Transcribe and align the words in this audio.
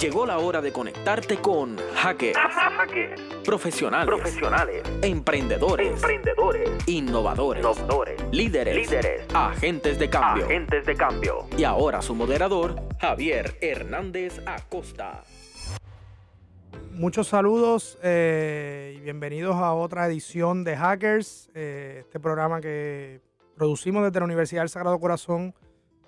Llegó 0.00 0.24
la 0.24 0.38
hora 0.38 0.62
de 0.62 0.72
conectarte 0.72 1.36
con 1.42 1.76
hackers, 1.94 2.38
profesionales, 3.44 4.06
profesionales, 4.06 4.82
emprendedores, 5.02 5.92
emprendedores, 5.92 6.70
innovadores, 6.88 7.62
innovadores, 7.62 8.22
líderes, 8.32 8.76
líderes, 8.76 9.26
agentes 9.34 9.98
de 9.98 10.08
cambio. 10.08 10.46
agentes 10.46 10.86
de 10.86 10.96
cambio. 10.96 11.46
Y 11.54 11.64
ahora 11.64 12.00
su 12.00 12.14
moderador, 12.14 12.76
Javier 12.98 13.58
Hernández 13.60 14.40
Acosta. 14.46 15.22
Muchos 16.92 17.28
saludos 17.28 17.98
eh, 18.02 18.94
y 18.96 19.00
bienvenidos 19.00 19.56
a 19.56 19.74
otra 19.74 20.06
edición 20.06 20.64
de 20.64 20.78
Hackers, 20.78 21.50
eh, 21.54 21.98
este 22.06 22.18
programa 22.18 22.62
que 22.62 23.20
producimos 23.54 24.02
desde 24.04 24.18
la 24.20 24.24
Universidad 24.24 24.62
del 24.62 24.70
Sagrado 24.70 24.98
Corazón, 24.98 25.54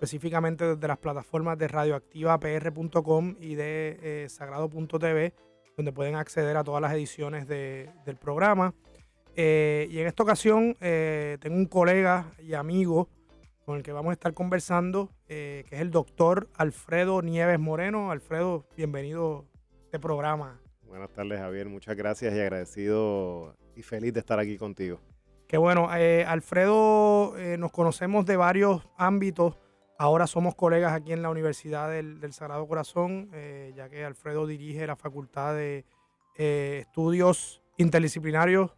específicamente 0.07 0.65
desde 0.75 0.89
las 0.89 0.99
plataformas 0.99 1.57
de 1.59 1.69
radioactivapr.com 1.69 3.37
y 3.39 3.55
de 3.55 3.99
eh, 4.03 4.29
sagrado.tv, 4.29 5.33
donde 5.77 5.93
pueden 5.93 6.17
acceder 6.17 6.57
a 6.57 6.65
todas 6.65 6.83
las 6.83 6.93
ediciones 6.93 7.47
de- 7.47 7.89
del 8.05 8.17
programa. 8.17 8.75
Eh, 9.37 9.87
y 9.91 10.01
en 10.01 10.09
esta 10.09 10.25
ocasión 10.25 10.77
eh, 10.81 11.39
tengo 11.41 11.55
un 11.57 11.67
colega 11.67 12.33
y 12.43 12.55
amigo 12.55 13.09
con 13.65 13.77
el 13.77 13.85
que 13.85 13.93
vamos 13.93 14.11
a 14.11 14.15
estar 14.15 14.35
conversando, 14.35 15.09
eh, 15.29 15.65
que 15.69 15.77
es 15.77 15.81
el 15.81 15.93
doctor 15.93 16.49
Alfredo 16.57 17.23
Nieves 17.23 17.61
Moreno. 17.61 18.11
Alfredo, 18.11 18.67
bienvenido 18.77 19.47
a 19.71 19.85
este 19.85 20.01
programa. 20.01 20.61
Buenas 20.83 21.11
tardes, 21.11 21.39
Javier. 21.39 21.69
Muchas 21.69 21.95
gracias 21.97 22.35
y 22.35 22.41
agradecido 22.41 23.55
y 23.77 23.83
feliz 23.85 24.13
de 24.13 24.19
estar 24.21 24.41
aquí 24.41 24.59
contigo. 24.59 24.99
Que 25.47 25.59
bueno, 25.59 25.89
eh, 25.97 26.25
Alfredo, 26.27 27.35
nos 27.57 27.71
conocemos 27.71 28.27
de 28.27 28.37
varios 28.37 28.83
ámbitos. 28.97 29.57
Ahora 30.03 30.27
somos 30.27 30.57
colegas 30.57 30.93
aquí 30.95 31.13
en 31.13 31.23
la 31.23 31.31
Universidad 31.31 31.89
del, 31.89 32.19
del 32.19 32.33
Sagrado 32.33 32.67
Corazón, 32.67 33.31
eh, 33.35 33.73
ya 33.77 33.89
que 33.89 34.05
Alfredo 34.05 34.49
dirige 34.49 34.85
la 34.85 34.97
Facultad 34.97 35.55
de 35.55 35.85
eh, 36.37 36.79
Estudios 36.81 37.63
Interdisciplinarios, 37.77 38.73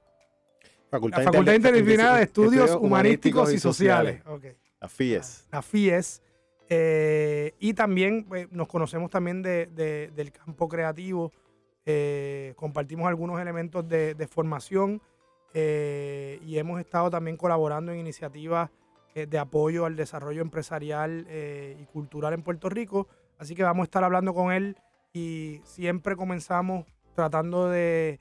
la 0.91 0.99
Facultad 1.23 1.55
Interdisciplinaria 1.55 2.13
de 2.19 2.25
Estudios 2.25 2.73
Humanísticos 2.79 3.55
y 3.55 3.59
Sociales. 3.59 4.21
Ok. 4.27 4.45
La 4.83 4.89
FIES. 4.91 5.49
la 5.51 5.63
FIES. 5.63 6.23
eh, 6.69 7.53
y 7.59 7.73
también 7.73 8.25
pues, 8.29 8.53
nos 8.53 8.69
conocemos 8.69 9.11
también 9.11 9.41
de- 9.41 9.65
de- 9.75 10.11
del 10.15 10.31
campo 10.31 10.69
creativo. 10.69 11.33
eh, 11.87 12.53
compartimos 12.57 13.07
algunos 13.09 13.41
elementos 13.41 13.89
de, 13.89 14.15
de 14.15 14.27
formación 14.27 15.01
y 15.55 16.59
hemos 16.59 16.81
estado 16.81 17.09
también 17.11 17.37
colaborando 17.39 17.93
en 17.93 17.99
iniciativas 17.99 18.69
eh, 19.15 19.27
de 19.27 19.39
apoyo 19.39 19.87
al 19.87 19.97
desarrollo 19.97 20.43
empresarial 20.43 21.27
eh, 21.29 21.77
y 21.81 21.85
cultural 21.87 22.35
en 22.35 22.43
Puerto 22.43 22.69
Rico. 22.69 23.09
Así 23.39 23.55
que 23.55 23.63
vamos 23.63 23.83
a 23.83 23.85
estar 23.85 24.05
hablando 24.05 24.35
con 24.35 24.53
él 24.53 24.77
y 25.13 25.61
siempre 25.65 26.17
comenzamos 26.17 26.87
tratando 27.15 27.69
de, 27.69 28.19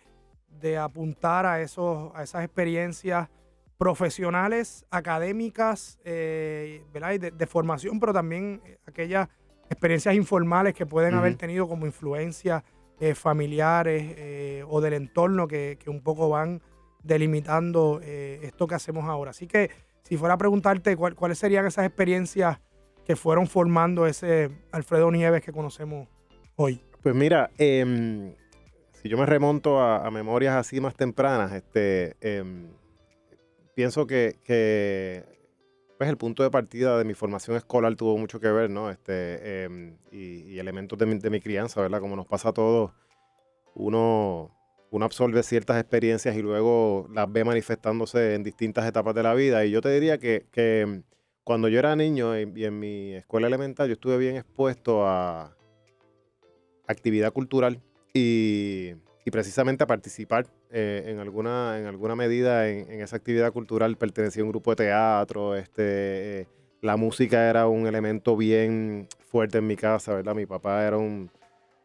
de 0.62 0.78
apuntar 0.78 1.46
a, 1.46 1.62
esos, 1.62 2.12
a 2.16 2.24
esas 2.24 2.44
experiencias 2.44 3.30
profesionales, 3.78 4.86
académicas, 4.92 6.00
eh, 6.06 6.84
de, 6.94 7.32
de 7.32 7.48
formación, 7.48 8.00
pero 8.00 8.14
también 8.14 8.62
eh, 8.66 8.78
aquellas 8.86 9.28
experiencias 9.70 10.16
informales 10.16 10.74
que 10.74 10.86
pueden 10.86 11.16
haber 11.16 11.36
tenido 11.36 11.68
como 11.68 11.86
influencias 11.86 12.64
eh, 13.00 13.16
familiares 13.16 14.14
eh, 14.16 14.64
o 14.70 14.80
del 14.80 14.94
entorno 14.94 15.48
que, 15.48 15.78
que 15.80 15.90
un 15.90 16.02
poco 16.02 16.30
van 16.30 16.62
delimitando 17.02 18.00
esto 18.02 18.66
que 18.66 18.76
hacemos 18.76 19.04
ahora. 19.06 19.32
Así 19.32 19.46
que 19.46 19.70
si 20.04 20.18
fuera 20.18 20.36
a 20.36 20.38
preguntarte 20.38 20.96
cuál- 20.96 21.16
cuáles 21.16 21.38
serían 21.38 21.66
esas 21.66 21.86
experiencias 21.86 22.60
que 23.06 23.16
fueron 23.16 23.48
formando 23.48 24.06
ese 24.08 24.50
Alfredo 24.72 25.12
Nieves 25.12 25.44
que 25.44 25.52
conocemos 25.52 26.08
hoy. 26.56 26.82
Pues 27.02 27.14
mira, 27.16 27.50
em, 27.58 28.34
si 28.94 29.10
yo 29.10 29.18
me 29.18 29.26
remonto 29.26 29.82
a, 29.82 30.10
memorias 30.12 30.56
así 30.56 30.80
más 30.80 30.96
tempranas, 30.96 31.52
este, 31.52 32.16
em, 32.22 32.70
pienso 33.76 34.08
que, 34.08 34.38
que, 34.46 35.26
pues 35.98 36.10
el 36.10 36.18
punto 36.18 36.44
de 36.44 36.50
partida 36.50 36.98
de 36.98 37.04
mi 37.04 37.14
formación 37.14 37.58
escolar 37.58 37.96
tuvo 37.96 38.18
mucho 38.18 38.40
que 38.40 38.50
ver, 38.50 38.70
¿no? 38.70 38.90
Este, 38.90 39.64
em, 39.66 39.98
y, 40.12 40.44
y 40.54 40.60
elementos 40.60 40.98
de 40.98 41.06
mi, 41.06 41.18
de 41.18 41.30
mi 41.30 41.42
crianza, 41.42 41.82
¿verdad? 41.82 42.00
Como 42.00 42.16
nos 42.16 42.26
pasa 42.28 42.50
a 42.50 42.54
todos, 42.54 42.92
uno, 43.76 44.52
uno 44.94 45.06
absorbe 45.06 45.42
ciertas 45.42 45.80
experiencias 45.80 46.36
y 46.36 46.44
luego 46.44 47.10
las 47.12 47.32
ve 47.32 47.44
manifestándose 47.44 48.36
en 48.36 48.44
distintas 48.44 48.86
etapas 48.88 49.16
de 49.16 49.24
la 49.24 49.34
vida. 49.34 49.66
Y 49.66 49.72
yo 49.72 49.82
te 49.82 49.90
diría 49.90 50.20
que, 50.20 50.46
que 50.52 50.82
em, 50.82 51.02
cuando 51.44 51.68
yo 51.68 51.80
era 51.80 51.96
niño 51.96 52.38
y, 52.38 52.64
en 52.64 52.80
mi 52.80 53.16
escuela 53.16 53.48
elemental, 53.48 53.88
yo 53.88 53.94
estuve 53.94 54.20
bien 54.20 54.36
expuesto 54.36 55.08
a 55.08 55.58
actividad 56.86 57.34
cultural 57.34 57.82
y, 58.14 58.92
y 59.26 59.32
precisamente 59.32 59.84
a 59.84 59.88
participar 59.88 60.46
eh, 60.70 61.06
en, 61.08 61.18
alguna, 61.18 61.80
en 61.80 61.88
alguna 61.88 62.16
medida 62.16 62.70
en, 62.70 62.88
en 62.92 63.02
esa 63.02 63.16
actividad 63.16 63.52
cultural. 63.52 63.98
Pertenecía 63.98 64.44
a 64.44 64.46
un 64.46 64.52
grupo 64.52 64.74
de 64.74 64.76
teatro, 64.76 65.56
este, 65.56 66.42
eh, 66.42 66.48
la 66.82 66.98
música 66.98 67.50
era 67.50 67.66
un 67.68 67.88
elemento 67.88 68.38
bien 68.38 69.08
fuerte 69.26 69.58
en 69.58 69.66
mi 69.66 69.76
casa, 69.76 70.14
¿verdad? 70.14 70.36
Mi 70.36 70.46
papá 70.46 70.86
era 70.86 70.98
un- 71.00 71.32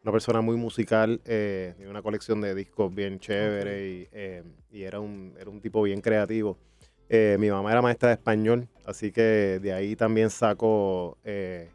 una 0.03 0.11
persona 0.11 0.41
muy 0.41 0.55
musical, 0.55 1.21
eh, 1.25 1.73
tenía 1.75 1.89
una 1.91 2.01
colección 2.01 2.39
de 2.41 2.55
discos 2.55 2.93
bien 2.93 3.19
chévere 3.19 3.87
y, 3.89 4.07
eh, 4.11 4.43
y 4.71 4.83
era, 4.83 4.99
un, 4.99 5.33
era 5.39 5.49
un 5.49 5.59
tipo 5.61 5.81
bien 5.81 6.01
creativo. 6.01 6.57
Eh, 7.09 7.37
mi 7.39 7.49
mamá 7.49 7.71
era 7.71 7.81
maestra 7.81 8.09
de 8.09 8.15
español, 8.15 8.67
así 8.85 9.11
que 9.11 9.59
de 9.61 9.73
ahí 9.73 9.95
también 9.95 10.29
saco 10.29 11.17
eh, 11.25 11.69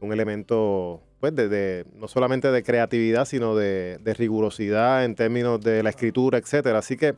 un 0.00 0.12
elemento, 0.12 1.00
pues, 1.20 1.34
de, 1.34 1.48
de- 1.48 1.86
no 1.94 2.08
solamente 2.08 2.50
de 2.50 2.62
creatividad, 2.62 3.24
sino 3.24 3.54
de, 3.54 3.98
de 4.02 4.14
rigurosidad 4.14 5.04
en 5.04 5.14
términos 5.14 5.60
de 5.60 5.82
la 5.82 5.90
escritura, 5.90 6.38
etcétera. 6.38 6.78
Así 6.78 6.96
que 6.96 7.14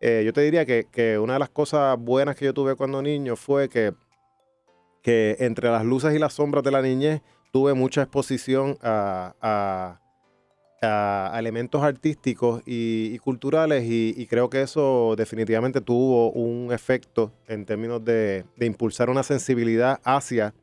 eh, 0.00 0.22
yo 0.24 0.32
te 0.32 0.40
diría 0.42 0.64
que, 0.64 0.86
que 0.90 1.18
una 1.18 1.34
de 1.34 1.38
las 1.40 1.50
cosas 1.50 1.98
buenas 1.98 2.36
que 2.36 2.44
yo 2.46 2.54
tuve 2.54 2.76
cuando 2.76 3.02
niño 3.02 3.34
fue 3.36 3.68
que, 3.68 3.92
que 5.02 5.36
entre 5.40 5.68
las 5.70 5.84
luces 5.84 6.14
y 6.14 6.18
las 6.18 6.32
sombras 6.34 6.62
de 6.64 6.70
la 6.70 6.80
niñez 6.82 7.20
tuve 7.50 7.74
mucha 7.74 8.02
exposición 8.02 8.76
a, 8.82 9.34
a- 9.40 10.00
elementos 11.38 11.82
artísticos 11.82 12.62
y, 12.66 13.10
y 13.12 13.18
culturales 13.18 13.84
y, 13.84 14.14
y 14.16 14.26
creo 14.26 14.48
que 14.48 14.62
eso 14.62 15.14
definitivamente 15.16 15.80
tuvo 15.80 16.30
un 16.30 16.72
efecto 16.72 17.32
en 17.48 17.64
términos 17.64 18.04
de, 18.04 18.44
de 18.56 18.66
impulsar 18.66 19.10
una 19.10 19.24
sensibilidad 19.24 19.98
hacia 20.04 20.54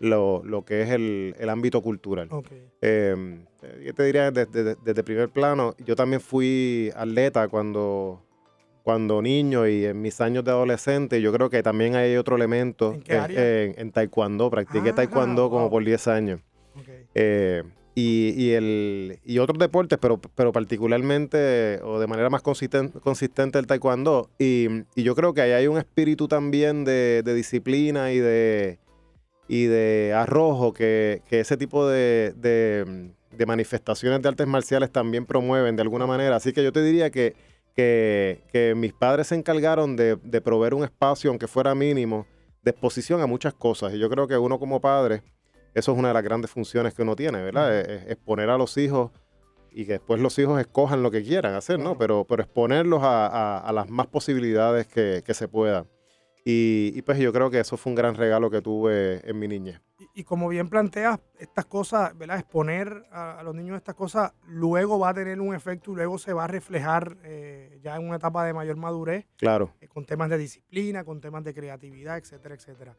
lo, 0.00 0.42
lo 0.44 0.64
que 0.64 0.82
es 0.82 0.90
el, 0.90 1.36
el 1.38 1.48
ámbito 1.50 1.82
cultural. 1.82 2.26
Ok. 2.32 2.48
Eh, 2.82 3.44
yo 3.84 3.94
te 3.94 4.02
diría 4.02 4.30
desde, 4.32 4.50
desde- 4.50 4.76
desde 4.84 5.04
primer 5.04 5.28
plano, 5.28 5.74
yo 5.84 5.94
también 5.94 6.20
fui 6.20 6.90
atleta 6.96 7.46
cuando, 7.48 8.20
cuando 8.82 9.20
niño 9.22 9.66
y 9.68 9.84
en 9.84 10.00
mis 10.00 10.20
años 10.20 10.44
de 10.44 10.50
adolescente. 10.50 11.20
Yo 11.20 11.32
creo 11.32 11.50
que 11.50 11.62
también 11.62 11.94
hay 11.94 12.16
otro 12.16 12.36
elemento 12.36 12.94
¿En 13.76 13.90
taekwondo. 13.92 14.50
Practiqué 14.50 14.90
Ah, 14.90 14.94
taekwondo 14.94 15.50
como 15.50 15.70
por 15.70 15.84
10 15.84 16.08
años. 16.08 16.40
Eh, 17.14 17.62
y, 17.94 18.32
y 18.36 18.52
el, 18.52 19.18
y 19.24 19.38
otros 19.38 19.58
deportes, 19.58 19.98
pero, 20.00 20.18
pero 20.34 20.52
particularmente 20.52 21.80
o 21.82 21.98
de 21.98 22.06
manera 22.06 22.30
más 22.30 22.42
consisten- 22.42 22.92
consistente 23.00 23.58
el 23.58 23.66
taekwondo. 23.66 24.30
Y, 24.38 24.66
y 24.94 25.02
yo 25.02 25.14
creo 25.14 25.34
que 25.34 25.42
ahí 25.42 25.52
hay 25.52 25.66
un 25.66 25.76
espíritu 25.78 26.28
también 26.28 26.84
de, 26.84 27.22
de 27.24 27.34
disciplina 27.34 28.12
y 28.12 28.18
de, 28.18 28.78
y 29.48 29.64
de 29.64 30.12
arrojo 30.14 30.72
que, 30.72 31.22
que 31.28 31.40
ese 31.40 31.56
tipo 31.56 31.86
de, 31.88 32.32
de- 32.36 33.10
de 33.36 33.46
manifestaciones 33.46 34.20
de 34.22 34.28
artes 34.28 34.46
marciales 34.46 34.90
también 34.90 35.24
promueven 35.26 35.76
de 35.76 35.82
alguna 35.82 36.06
manera. 36.06 36.36
Así 36.36 36.52
que 36.52 36.62
yo 36.64 36.72
te 36.72 36.82
diría 36.82 37.10
que, 37.10 37.34
que, 37.74 38.42
que 38.52 38.74
mis 38.74 38.92
padres 38.92 39.28
se 39.28 39.34
encargaron 39.34 39.96
de, 39.96 40.16
de 40.16 40.40
proveer 40.40 40.74
un 40.74 40.84
espacio, 40.84 41.30
aunque 41.30 41.46
fuera 41.46 41.74
mínimo, 41.74 42.26
de 42.62 42.70
exposición 42.72 43.20
a 43.20 43.26
muchas 43.26 43.54
cosas. 43.54 43.94
Y 43.94 43.98
yo 43.98 44.08
creo 44.10 44.26
que 44.28 44.36
uno 44.36 44.58
como 44.58 44.80
padre, 44.80 45.22
eso 45.74 45.92
es 45.92 45.98
una 45.98 46.08
de 46.08 46.14
las 46.14 46.22
grandes 46.22 46.50
funciones 46.50 46.94
que 46.94 47.02
uno 47.02 47.16
tiene, 47.16 47.42
¿verdad? 47.42 47.78
Es- 47.78 47.88
es 47.88 48.10
exponer 48.10 48.50
a 48.50 48.58
los 48.58 48.76
hijos 48.76 49.10
y 49.72 49.86
que 49.86 49.92
después 49.92 50.20
los 50.20 50.38
hijos 50.38 50.60
escojan 50.60 51.02
lo 51.02 51.10
que 51.10 51.22
quieran 51.22 51.54
hacer, 51.54 51.78
¿no? 51.78 51.96
Pero, 51.96 52.24
pero 52.28 52.42
exponerlos 52.42 53.02
a, 53.02 53.26
a- 53.28 53.58
a 53.58 53.72
las 53.72 53.88
más 53.88 54.08
posibilidades 54.08 54.86
que, 54.88 55.22
que 55.24 55.32
se 55.32 55.46
puedan. 55.48 55.86
Y, 56.44 56.92
y 56.94 57.02
pues 57.02 57.18
yo 57.18 57.32
creo 57.32 57.50
que 57.50 57.60
eso 57.60 57.76
fue 57.76 57.90
un 57.90 57.96
gran 57.96 58.14
regalo 58.14 58.50
que 58.50 58.62
tuve 58.62 59.20
en 59.28 59.38
mi 59.38 59.46
niñez. 59.46 59.80
Y, 59.98 60.20
y 60.20 60.24
como 60.24 60.48
bien 60.48 60.68
planteas, 60.70 61.20
estas 61.38 61.66
cosas, 61.66 62.16
¿verdad? 62.16 62.38
Exponer 62.38 63.04
a, 63.12 63.38
a 63.38 63.42
los 63.42 63.54
niños 63.54 63.76
estas 63.76 63.94
cosas 63.94 64.32
luego 64.46 64.98
va 64.98 65.10
a 65.10 65.14
tener 65.14 65.38
un 65.40 65.54
efecto 65.54 65.92
y 65.92 65.96
luego 65.96 66.18
se 66.18 66.32
va 66.32 66.44
a 66.44 66.46
reflejar 66.46 67.18
eh, 67.24 67.78
ya 67.82 67.96
en 67.96 68.06
una 68.06 68.16
etapa 68.16 68.44
de 68.46 68.54
mayor 68.54 68.76
madurez 68.76 69.26
Claro. 69.36 69.74
eh, 69.80 69.88
con 69.88 70.06
temas 70.06 70.30
de 70.30 70.38
disciplina, 70.38 71.04
con 71.04 71.20
temas 71.20 71.44
de 71.44 71.52
creatividad, 71.52 72.16
etcétera, 72.16 72.54
etcétera. 72.54 72.96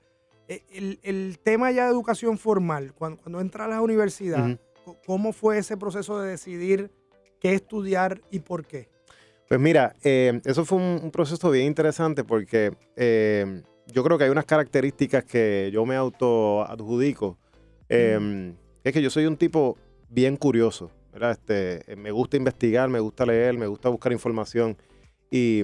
Eh, 0.48 0.64
el, 0.72 1.00
el 1.02 1.40
tema 1.40 1.72
ya 1.72 1.86
de 1.86 1.92
educación 1.92 2.38
formal, 2.38 2.94
cuando, 2.94 3.22
cuando 3.22 3.42
entras 3.42 3.66
a 3.66 3.70
la 3.72 3.82
universidad, 3.82 4.60
¿cómo 5.08 5.34
fue 5.34 5.58
ese 5.58 5.78
proceso 5.78 6.20
de 6.20 6.30
decidir 6.30 6.92
qué 7.40 7.54
estudiar 7.54 8.22
y 8.30 8.40
por 8.40 8.66
qué? 8.68 8.90
Pues 9.52 9.60
mira, 9.60 9.98
eh, 10.02 10.40
eso 10.46 10.64
fue 10.64 10.78
un, 10.78 11.02
un 11.04 11.12
proceso 11.12 11.52
bien 11.52 11.66
interesante 11.66 12.24
porque 12.24 12.72
eh, 12.96 13.62
yo 13.86 14.02
creo 14.02 14.18
que 14.18 14.24
hay 14.24 14.30
unas 14.30 14.46
características 14.46 15.26
que 15.26 15.70
yo 15.74 15.86
me 15.86 15.98
auto 15.98 16.62
adjudico. 16.64 17.38
Eh, 17.90 18.54
Es 18.82 18.94
que 18.94 19.02
yo 19.02 19.10
soy 19.10 19.26
un 19.26 19.36
tipo 19.36 19.78
bien 20.08 20.38
curioso. 20.38 20.90
¿verdad? 21.12 21.32
Este, 21.32 21.98
me 21.98 22.12
gusta 22.12 22.38
investigar, 22.38 22.88
me 22.88 23.02
gusta 23.02 23.26
leer, 23.26 23.58
me 23.58 23.68
gusta 23.68 23.90
buscar 23.90 24.14
información. 24.14 24.78
Y, 25.30 25.64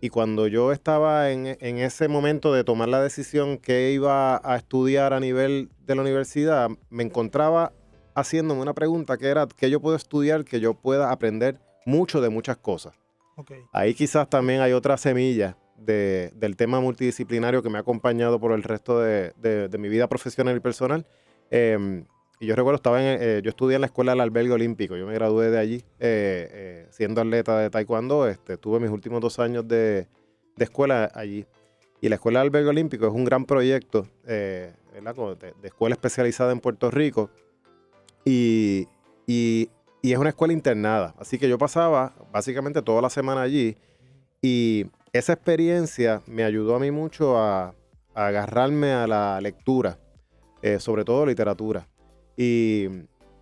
y 0.00 0.08
cuando 0.08 0.46
yo 0.46 0.72
estaba 0.72 1.30
en, 1.30 1.48
en, 1.60 1.76
ese 1.76 2.08
momento 2.08 2.54
de 2.54 2.64
tomar 2.64 2.88
la 2.88 3.02
decisión 3.02 3.58
que 3.58 3.92
iba 3.92 4.40
a 4.42 4.56
estudiar 4.56 5.12
a 5.12 5.20
nivel 5.20 5.68
de 5.84 5.96
la 5.96 6.00
universidad, 6.00 6.70
me 6.88 7.02
encontraba 7.02 7.74
haciéndome 8.14 8.62
una 8.62 8.72
pregunta 8.72 9.18
que 9.18 9.26
era 9.26 9.46
que 9.54 9.68
yo 9.68 9.82
puedo 9.82 9.96
estudiar, 9.96 10.46
que 10.46 10.60
yo 10.60 10.72
pueda 10.72 11.12
aprender 11.12 11.60
mucho 11.86 12.20
de 12.20 12.28
muchas 12.28 12.58
cosas. 12.58 12.94
Ahí 13.72 13.94
quizás 13.94 14.28
también 14.28 14.60
hay 14.60 14.72
otra 14.72 14.96
semilla 14.96 15.56
de, 15.76 16.32
del 16.34 16.56
tema 16.56 16.80
multidisciplinario 16.80 17.62
que 17.62 17.70
me 17.70 17.78
ha 17.78 17.82
acompañado 17.82 18.40
por 18.40 18.52
el 18.52 18.62
resto 18.62 19.00
de, 19.00 19.32
de, 19.36 19.78
mi 19.78 19.88
vida 19.88 20.08
profesional 20.08 20.56
y 20.56 20.60
personal. 20.60 21.06
Em, 21.50 22.04
y 22.40 22.46
yo 22.46 22.56
recuerdo, 22.56 22.76
estaba 22.76 23.00
en, 23.00 23.18
eh, 23.20 23.40
yo 23.42 23.50
estudié 23.50 23.76
en 23.76 23.82
la 23.82 23.86
escuela 23.86 24.12
del 24.12 24.20
albergue 24.20 24.52
olímpico, 24.52 24.96
yo 24.96 25.06
me 25.06 25.14
gradué 25.14 25.50
de 25.50 25.58
allí 25.58 25.76
eh, 26.00 26.48
eh, 26.50 26.86
siendo 26.90 27.22
atleta 27.22 27.58
de 27.58 27.70
taekwondo, 27.70 28.28
este, 28.28 28.58
tuve 28.58 28.78
mis 28.78 28.90
últimos 28.90 29.20
dos 29.20 29.38
años 29.38 29.66
de, 29.66 30.06
escuela 30.58 31.10
allí. 31.14 31.46
Y 32.00 32.08
la 32.08 32.16
escuela 32.16 32.40
del 32.40 32.48
albergue 32.48 32.68
olímpico 32.68 33.06
es 33.06 33.12
un 33.12 33.24
gran 33.24 33.46
proyecto 33.46 34.06
de, 34.24 34.72
escuela 35.62 35.94
especializada 35.94 36.52
en 36.52 36.60
Puerto 36.60 36.90
Rico 36.90 37.30
y, 38.24 38.86
y, 39.26 39.70
y 40.06 40.12
es 40.12 40.20
una 40.20 40.28
escuela 40.28 40.52
internada. 40.52 41.16
Así 41.18 41.36
que 41.36 41.48
yo 41.48 41.58
pasaba 41.58 42.14
básicamente 42.32 42.80
toda 42.80 43.02
la 43.02 43.10
semana 43.10 43.42
allí 43.42 43.76
y 44.40 44.86
esa 45.12 45.32
experiencia 45.32 46.22
me 46.26 46.44
ayudó 46.44 46.76
a 46.76 46.78
mí 46.78 46.92
mucho 46.92 47.36
a, 47.36 47.74
agarrarme 48.14 48.92
a 48.92 49.08
la 49.08 49.40
lectura, 49.40 49.98
eh, 50.62 50.78
sobre 50.78 51.04
todo 51.04 51.26
literatura. 51.26 51.88
Y, 52.36 52.86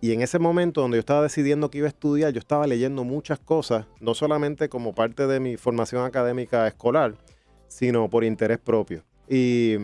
en 0.01 0.21
ese 0.21 0.39
momento 0.39 0.81
donde 0.81 0.97
yo 0.97 0.99
estaba 0.99 1.21
decidiendo 1.21 1.69
que 1.69 1.77
iba 1.79 1.87
a 1.87 1.89
estudiar, 1.89 2.33
yo 2.33 2.39
estaba 2.39 2.65
leyendo 2.65 3.03
muchas 3.03 3.37
cosas, 3.37 3.85
no 3.99 4.15
solamente 4.15 4.67
como 4.67 4.93
parte 4.93 5.27
de 5.27 5.39
mi 5.39 5.57
formación 5.57 6.03
académica 6.03 6.67
escolar, 6.67 7.15
sino 7.67 8.09
por 8.09 8.23
interés 8.23 8.57
propio. 8.57 9.03
Y, 9.29 9.77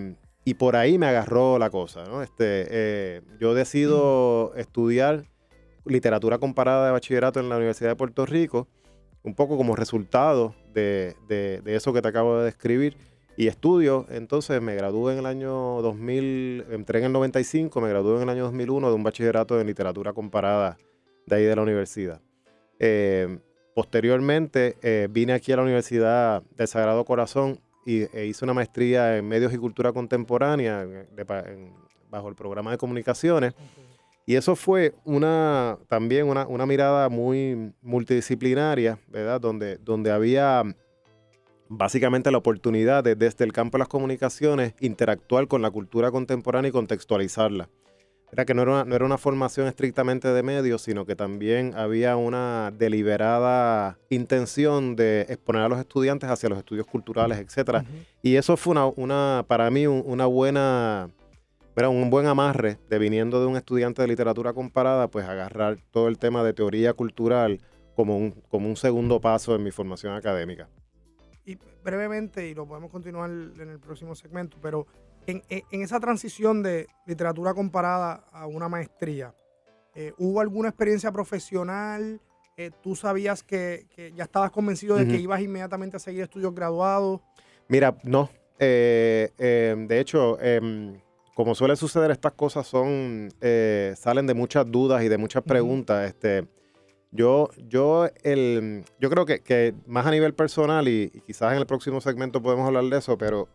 por 0.57 0.75
ahí 0.75 0.97
me 0.97 1.05
agarró 1.05 1.59
la 1.59 1.69
cosa. 1.69 2.03
Este, 2.23 2.65
eh, 2.69 3.21
yo 3.39 3.53
decido 3.53 4.53
estudiar 4.55 5.30
literatura 5.85 6.37
comparada 6.37 6.85
de 6.85 6.91
bachillerato 6.91 7.39
en 7.39 7.49
la 7.49 7.57
Universidad 7.57 7.89
de 7.89 7.95
Puerto 7.95 8.25
Rico, 8.25 8.67
un 9.23 9.35
poco 9.35 9.57
como 9.57 9.75
resultado 9.75 10.55
de, 10.73 11.15
eso 11.65 11.93
que 11.93 12.01
te 12.01 12.07
acabo 12.07 12.39
de 12.39 12.45
describir. 12.45 12.97
Y 13.37 13.47
estudio, 13.47 14.05
entonces 14.09 14.61
me 14.61 14.75
gradué 14.75 15.13
en 15.13 15.19
el 15.19 15.25
año 15.25 15.81
2000, 15.81 16.65
entré 16.71 16.99
en 16.99 17.05
el 17.05 17.11
95, 17.13 17.79
me 17.79 17.89
gradué 17.89 18.17
en 18.17 18.23
el 18.23 18.29
año 18.29 18.43
2001 18.43 18.89
de 18.89 18.93
un 18.93 19.03
bachillerato 19.03 19.59
en 19.59 19.67
literatura 19.67 20.13
comparada 20.13 20.77
de 21.25 21.35
ahí 21.35 21.43
de 21.43 21.55
la 21.55 21.61
universidad. 21.61 22.21
Eh, 22.77 23.39
posteriormente 23.73 24.75
eh, 24.81 25.07
vine 25.09 25.33
aquí 25.33 25.51
a 25.53 25.55
la 25.55 25.63
Universidad 25.63 26.43
del 26.57 26.67
Sagrado 26.67 27.05
Corazón 27.05 27.59
y, 27.85 28.01
e 28.15 28.25
hice 28.25 28.43
una 28.43 28.53
maestría 28.53 29.17
en 29.17 29.27
medios 29.27 29.53
y 29.53 29.57
cultura 29.57 29.93
contemporánea 29.93 30.85
bajo 32.09 32.29
el 32.29 32.35
programa 32.35 32.71
de 32.71 32.77
comunicaciones. 32.77 33.53
Y 34.25 34.35
eso 34.35 34.55
fue 34.55 34.93
una, 35.03 35.77
también 35.87 36.27
una, 36.27 36.65
mirada 36.65 37.09
muy 37.09 37.73
multidisciplinaria, 37.81 38.99
¿verdad? 39.07 39.41
Donde, 39.41 39.77
donde 39.77 40.11
había 40.11 40.63
básicamente 41.67 42.31
la 42.31 42.37
oportunidad 42.37 43.03
de, 43.03 43.15
desde 43.15 43.45
el 43.45 43.53
campo 43.53 43.77
de 43.77 43.79
las 43.79 43.87
comunicaciones 43.87 44.73
interactuar 44.79 45.47
con 45.47 45.61
la 45.61 45.71
cultura 45.71 46.11
contemporánea 46.11 46.69
y 46.69 46.71
contextualizarla. 46.71 47.69
Era 48.31 48.45
que 48.45 48.53
no 48.53 48.61
era, 48.61 48.71
una, 48.71 48.85
no 48.85 48.95
era 48.95 49.05
una 49.05 49.17
formación 49.17 49.67
estrictamente 49.67 50.29
de 50.29 50.43
medios, 50.43 50.81
sino 50.81 51.05
que 51.05 51.17
también 51.17 51.73
había 51.75 52.15
una 52.15 52.71
deliberada 52.77 53.97
intención 54.09 54.95
de 54.95 55.21
exponer 55.27 55.63
a 55.63 55.67
los 55.67 55.79
estudiantes 55.79 56.29
hacia 56.29 56.47
los 56.47 56.57
estudios 56.57 56.87
culturales, 56.87 57.39
etc. 57.39 57.83
Y 58.21 58.35
eso 58.35 58.55
fue 58.55 58.71
una, 58.71 58.85
una 58.85 59.45
para 59.47 59.69
mí 59.69 59.85
una 59.85 60.27
buena 60.27 61.09
pero 61.73 61.91
un 61.91 62.09
buen 62.09 62.27
amarre 62.27 62.77
de 62.89 62.99
viniendo 62.99 63.39
de 63.39 63.47
un 63.47 63.55
estudiante 63.55 64.01
de 64.01 64.07
literatura 64.07 64.53
comparada, 64.53 65.07
pues 65.09 65.25
agarrar 65.27 65.77
todo 65.91 66.07
el 66.07 66.17
tema 66.17 66.43
de 66.43 66.53
teoría 66.53 66.93
cultural 66.93 67.61
como 67.95 68.17
un, 68.17 68.31
como 68.49 68.67
un 68.67 68.75
segundo 68.75 69.21
paso 69.21 69.55
en 69.55 69.63
mi 69.63 69.71
formación 69.71 70.13
académica. 70.13 70.69
Y 71.45 71.57
brevemente, 71.83 72.47
y 72.47 72.53
lo 72.53 72.67
podemos 72.67 72.91
continuar 72.91 73.29
en 73.29 73.69
el 73.69 73.79
próximo 73.79 74.15
segmento, 74.15 74.57
pero 74.61 74.85
en, 75.27 75.43
esa 75.71 75.99
transición 75.99 76.63
de 76.63 76.87
literatura 77.05 77.53
comparada 77.53 78.25
a 78.31 78.47
una 78.47 78.69
maestría, 78.69 79.33
eh, 79.95 80.13
¿hubo 80.17 80.41
alguna 80.41 80.69
experiencia 80.69 81.11
profesional? 81.11 82.21
Eh, 82.57 82.71
¿Tú 82.81 82.95
sabías 82.95 83.43
que, 83.43 83.87
ya 84.15 84.23
estabas 84.23 84.51
convencido 84.51 84.95
de 84.95 85.07
que 85.07 85.17
ibas 85.17 85.41
inmediatamente 85.41 85.97
a 85.97 85.99
seguir 85.99 86.23
estudios 86.23 86.53
graduados? 86.53 87.21
Mira, 87.67 87.97
no. 88.03 88.29
Eh, 88.59 89.31
de 89.87 89.99
hecho, 89.99 90.39
em, 90.39 90.99
como 91.41 91.55
suele 91.55 91.75
suceder, 91.75 92.11
estas 92.11 92.33
cosas 92.33 92.67
son, 92.67 93.29
eh, 93.41 93.95
salen 93.97 94.27
de 94.27 94.35
muchas 94.35 94.69
dudas 94.69 95.03
y 95.03 95.09
de 95.09 95.17
muchas 95.17 95.41
preguntas. 95.41 96.07
Este, 96.07 96.45
yo, 97.11 97.49
yo, 97.67 98.07
el, 98.21 98.85
yo 98.99 99.09
creo 99.09 99.25
que, 99.25 99.73
más 99.87 100.05
a 100.05 100.11
nivel 100.11 100.35
personal, 100.35 100.87
y, 100.87 101.09
quizás 101.25 101.53
en 101.53 101.57
el 101.57 101.65
próximo 101.65 101.99
segmento 101.99 102.43
podemos 102.43 102.67
hablar 102.67 102.83
de 102.83 102.99
eso, 102.99 103.17
pero 103.17 103.47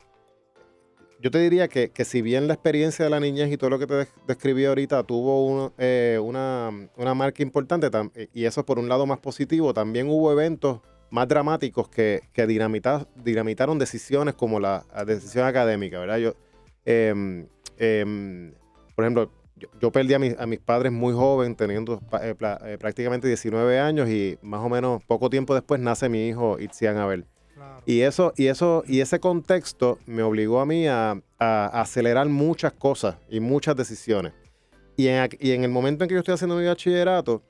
yo 1.20 1.30
te 1.30 1.38
diría 1.38 1.68
que, 1.68 1.92
si 2.04 2.22
bien 2.22 2.48
la 2.48 2.54
experiencia 2.54 3.04
de 3.04 3.10
la 3.10 3.20
niñez 3.20 3.52
y 3.52 3.56
todo 3.56 3.70
lo 3.70 3.78
que 3.78 3.86
te 3.86 4.08
describí 4.26 4.64
ahorita 4.64 5.04
tuvo 5.04 5.72
eh, 5.78 6.18
una, 6.20 6.72
marca 7.14 7.40
importante, 7.42 7.88
y 8.34 8.46
eso 8.46 8.66
por 8.66 8.80
un 8.80 8.88
lado 8.88 9.06
más 9.06 9.20
positivo, 9.20 9.72
también 9.72 10.08
hubo 10.08 10.32
eventos 10.32 10.80
más 11.10 11.28
dramáticos 11.28 11.88
que, 11.88 12.22
que 12.32 12.48
dinamitaron 12.48 13.78
decisiones 13.78 14.34
como 14.34 14.58
la, 14.58 14.84
decisión 15.06 15.46
académica, 15.46 16.00
¿verdad? 16.00 16.18
Yo, 16.18 16.34
em, 16.84 17.46
Em, 17.78 18.52
por 18.94 19.04
ejemplo, 19.04 19.30
yo, 19.80 19.90
perdí 19.90 20.14
a, 20.14 20.42
a, 20.42 20.46
mis 20.46 20.58
padres 20.60 20.92
muy 20.92 21.14
joven, 21.14 21.54
teniendo 21.54 22.00
eh, 22.20 22.34
eh, 22.38 22.76
prácticamente 22.78 23.26
19 23.26 23.78
años 23.78 24.08
y 24.08 24.38
más 24.42 24.60
o 24.60 24.68
menos 24.68 25.02
poco 25.04 25.30
tiempo 25.30 25.54
después 25.54 25.80
nace 25.80 26.08
mi 26.08 26.28
hijo 26.28 26.58
Itzian 26.58 26.98
Abel. 26.98 27.26
Y 27.86 28.00
eso, 28.00 28.32
y 28.36 28.48
eso, 28.48 28.82
y 28.86 29.00
ese 29.00 29.20
contexto 29.20 29.98
me 30.06 30.22
obligó 30.22 30.60
a 30.60 30.66
mí 30.66 30.86
a, 30.88 31.20
acelerar 31.38 32.28
muchas 32.28 32.72
cosas 32.72 33.16
y 33.30 33.40
muchas 33.40 33.76
decisiones. 33.76 34.32
Y 34.96 35.08
en, 35.08 35.64
el 35.64 35.70
momento 35.70 36.04
en 36.04 36.08
que 36.08 36.14
yo 36.14 36.18
estoy 36.20 36.34
haciendo 36.34 36.56
mi 36.56 36.66
bachillerato, 36.66 37.42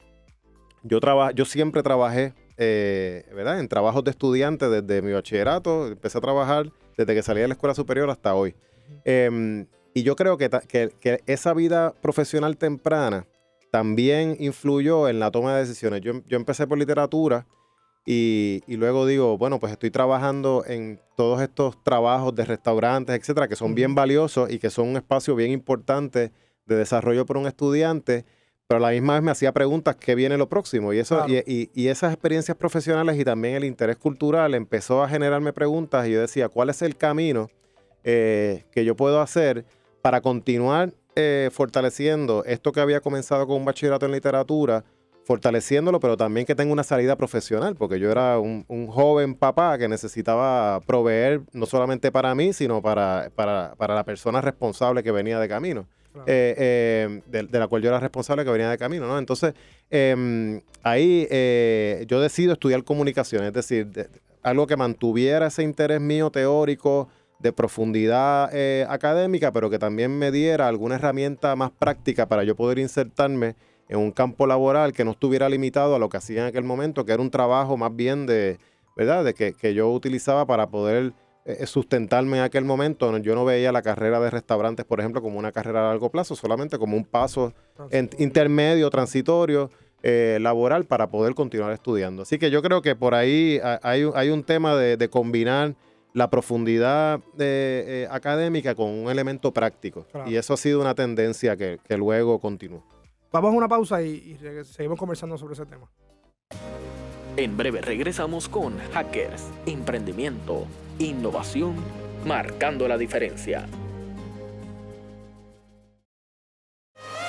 yo, 0.82 1.00
yo 1.34 1.44
siempre 1.44 1.82
trabajé, 1.82 2.34
eh, 2.56 3.24
¿verdad? 3.34 3.60
En 3.60 3.68
trabajos 3.68 4.04
de 4.04 4.10
estudiante 4.10 4.68
desde 4.68 5.00
mi 5.00 5.12
bachillerato, 5.12 5.88
empecé 5.88 6.18
a 6.18 6.20
trabajar 6.20 6.70
desde 6.96 7.14
que 7.14 7.22
salí 7.22 7.40
de 7.40 7.48
la 7.48 7.54
escuela 7.54 7.74
superior 7.74 8.10
hasta 8.10 8.34
hoy. 8.34 8.54
Y 9.96 10.02
yo 10.02 10.14
creo 10.14 10.36
que, 10.36 10.50
que, 11.00 11.22
esa 11.24 11.54
vida 11.54 11.94
profesional 12.02 12.58
temprana 12.58 13.26
también 13.70 14.36
influyó 14.38 15.08
en 15.08 15.18
la 15.18 15.30
toma 15.30 15.54
de 15.54 15.60
decisiones. 15.60 16.02
Yo, 16.02 16.20
yo 16.28 16.36
empecé 16.36 16.66
por 16.66 16.76
literatura 16.76 17.46
y, 18.04 18.62
y, 18.66 18.76
luego 18.76 19.06
digo, 19.06 19.38
bueno, 19.38 19.58
pues 19.58 19.72
estoy 19.72 19.90
trabajando 19.90 20.64
en 20.66 21.00
todos 21.16 21.40
estos 21.40 21.82
trabajos 21.82 22.34
de 22.34 22.44
restaurantes, 22.44 23.18
etcétera, 23.18 23.48
que 23.48 23.56
son 23.56 23.74
bien 23.74 23.94
valiosos 23.94 24.50
y 24.50 24.58
que 24.58 24.68
son 24.68 24.88
un 24.88 24.96
espacio 24.98 25.34
bien 25.34 25.50
importante 25.50 26.30
de 26.66 26.76
desarrollo 26.76 27.24
para 27.24 27.40
un 27.40 27.46
estudiante, 27.46 28.26
pero 28.68 28.76
a 28.76 28.90
la 28.90 28.90
misma 28.90 29.14
vez 29.14 29.22
me 29.22 29.30
hacía 29.30 29.52
preguntas, 29.52 29.96
¿qué 29.96 30.14
viene 30.14 30.36
lo 30.36 30.50
próximo? 30.50 30.92
Y, 30.92 30.98
eso, 30.98 31.24
y, 31.26 31.70
y, 31.72 31.88
esas 31.88 32.12
experiencias 32.12 32.58
profesionales 32.58 33.18
y 33.18 33.24
también 33.24 33.54
el 33.54 33.64
interés 33.64 33.96
cultural 33.96 34.52
empezó 34.52 35.02
a 35.02 35.08
generarme 35.08 35.54
preguntas 35.54 36.06
y 36.06 36.12
yo 36.12 36.20
decía, 36.20 36.50
¿cuál 36.50 36.68
es 36.68 36.82
el 36.82 36.98
camino 36.98 37.48
eh, 38.04 38.66
que 38.72 38.84
yo 38.84 38.94
puedo 38.94 39.22
hacer? 39.22 39.64
Para 40.06 40.20
continuar 40.20 40.92
eh, 41.16 41.50
fortaleciendo 41.52 42.44
esto 42.44 42.70
que 42.70 42.78
había 42.78 43.00
comenzado 43.00 43.44
con 43.44 43.56
un 43.56 43.64
bachillerato 43.64 44.06
en 44.06 44.12
literatura, 44.12 44.84
fortaleciéndolo, 45.24 45.98
pero 45.98 46.16
también 46.16 46.46
que 46.46 46.54
tenga 46.54 46.72
una 46.72 46.84
salida 46.84 47.16
profesional, 47.16 47.74
porque 47.74 47.98
yo 47.98 48.08
era 48.12 48.38
un, 48.38 48.64
joven 48.86 49.34
papá 49.34 49.76
que 49.78 49.88
necesitaba 49.88 50.78
proveer 50.86 51.40
no 51.52 51.66
solamente 51.66 52.12
para 52.12 52.36
mí, 52.36 52.52
sino 52.52 52.80
para, 52.80 53.32
para, 53.34 53.74
la 53.76 54.04
persona 54.04 54.40
responsable 54.40 55.02
que 55.02 55.10
venía 55.10 55.40
de 55.40 55.48
camino. 55.48 55.88
Eh, 56.24 56.54
eh, 56.56 57.22
de, 57.26 57.58
la 57.58 57.66
cual 57.66 57.82
yo 57.82 57.88
era 57.88 57.98
responsable 57.98 58.44
que 58.44 58.50
venía 58.52 58.70
de 58.70 58.78
camino, 58.78 59.08
¿no? 59.08 59.18
Entonces, 59.18 59.54
em, 59.90 60.60
ahí 60.84 61.26
yo 62.06 62.20
decido 62.20 62.52
estudiar 62.52 62.84
comunicación, 62.84 63.42
es 63.42 63.52
decir, 63.52 63.88
algo 64.44 64.68
que 64.68 64.76
mantuviera 64.76 65.48
ese 65.48 65.64
interés 65.64 66.00
mío 66.00 66.30
teórico, 66.30 67.08
de 67.38 67.52
profundidad 67.52 68.50
eh, 68.52 68.86
académica, 68.88 69.52
pero 69.52 69.70
que 69.70 69.78
también 69.78 70.18
me 70.18 70.30
diera 70.30 70.68
alguna 70.68 70.96
herramienta 70.96 71.54
más 71.56 71.70
práctica 71.70 72.26
para 72.26 72.44
yo 72.44 72.56
poder 72.56 72.78
insertarme 72.78 73.56
en 73.88 73.98
un 73.98 74.10
campo 74.10 74.46
laboral 74.46 74.92
que 74.92 75.04
no 75.04 75.12
estuviera 75.12 75.48
limitado 75.48 75.94
a 75.94 75.98
lo 75.98 76.08
que 76.08 76.16
hacía 76.16 76.42
en 76.42 76.48
aquel 76.48 76.64
momento, 76.64 77.04
que 77.04 77.12
era 77.12 77.22
un 77.22 77.30
trabajo 77.30 77.76
más 77.76 77.94
bien 77.94 78.26
de, 78.26 78.58
¿verdad? 78.96 79.24
De 79.24 79.34
que, 79.34 79.74
yo 79.74 79.90
utilizaba 79.90 80.46
para 80.46 80.68
poder 80.68 81.12
eh, 81.44 81.66
sustentarme 81.66 82.38
en 82.38 82.42
aquel 82.42 82.64
momento. 82.64 83.16
Yo 83.18 83.34
no 83.34 83.44
veía 83.44 83.70
la 83.70 83.82
carrera 83.82 84.18
de 84.18 84.30
restaurantes, 84.30 84.84
por 84.84 84.98
ejemplo, 84.98 85.22
como 85.22 85.38
una 85.38 85.52
carrera 85.52 85.86
a 85.86 85.90
largo 85.90 86.10
plazo, 86.10 86.34
solamente 86.34 86.78
como 86.78 86.96
un 86.96 87.04
paso 87.04 87.52
intermedio, 88.18 88.90
transitorio, 88.90 89.70
eh, 90.02 90.38
laboral 90.40 90.84
para 90.84 91.08
poder 91.08 91.34
continuar 91.34 91.72
estudiando. 91.72 92.22
Así 92.22 92.38
que 92.38 92.50
yo 92.50 92.62
creo 92.62 92.80
que 92.80 92.94
por 92.94 93.14
ahí 93.14 93.60
hay, 93.82 94.08
hay 94.14 94.30
un 94.30 94.44
tema 94.44 94.76
de, 94.76 95.08
combinar 95.08 95.74
la 96.16 96.30
profundidad 96.30 97.20
eh, 97.38 98.08
académica 98.10 98.74
con 98.74 98.88
un 98.88 99.10
elemento 99.10 99.52
práctico. 99.52 100.06
Y 100.24 100.36
eso 100.36 100.54
ha 100.54 100.56
sido 100.56 100.80
una 100.80 100.94
tendencia 100.94 101.58
que, 101.58 101.78
luego 101.90 102.40
continúa. 102.40 102.80
Vamos 103.30 103.52
a 103.52 103.56
una 103.56 103.68
pausa 103.68 104.00
y, 104.00 104.08
y 104.08 104.64
seguimos 104.64 104.98
conversando 104.98 105.36
sobre 105.36 105.52
ese 105.52 105.66
tema. 105.66 105.90
En 107.36 107.58
breve 107.58 107.82
regresamos 107.82 108.48
con 108.48 108.78
Hackers, 108.94 109.44
Emprendimiento, 109.66 110.64
Innovación, 110.98 111.74
Marcando 112.24 112.88
la 112.88 112.96
Diferencia. 112.96 113.66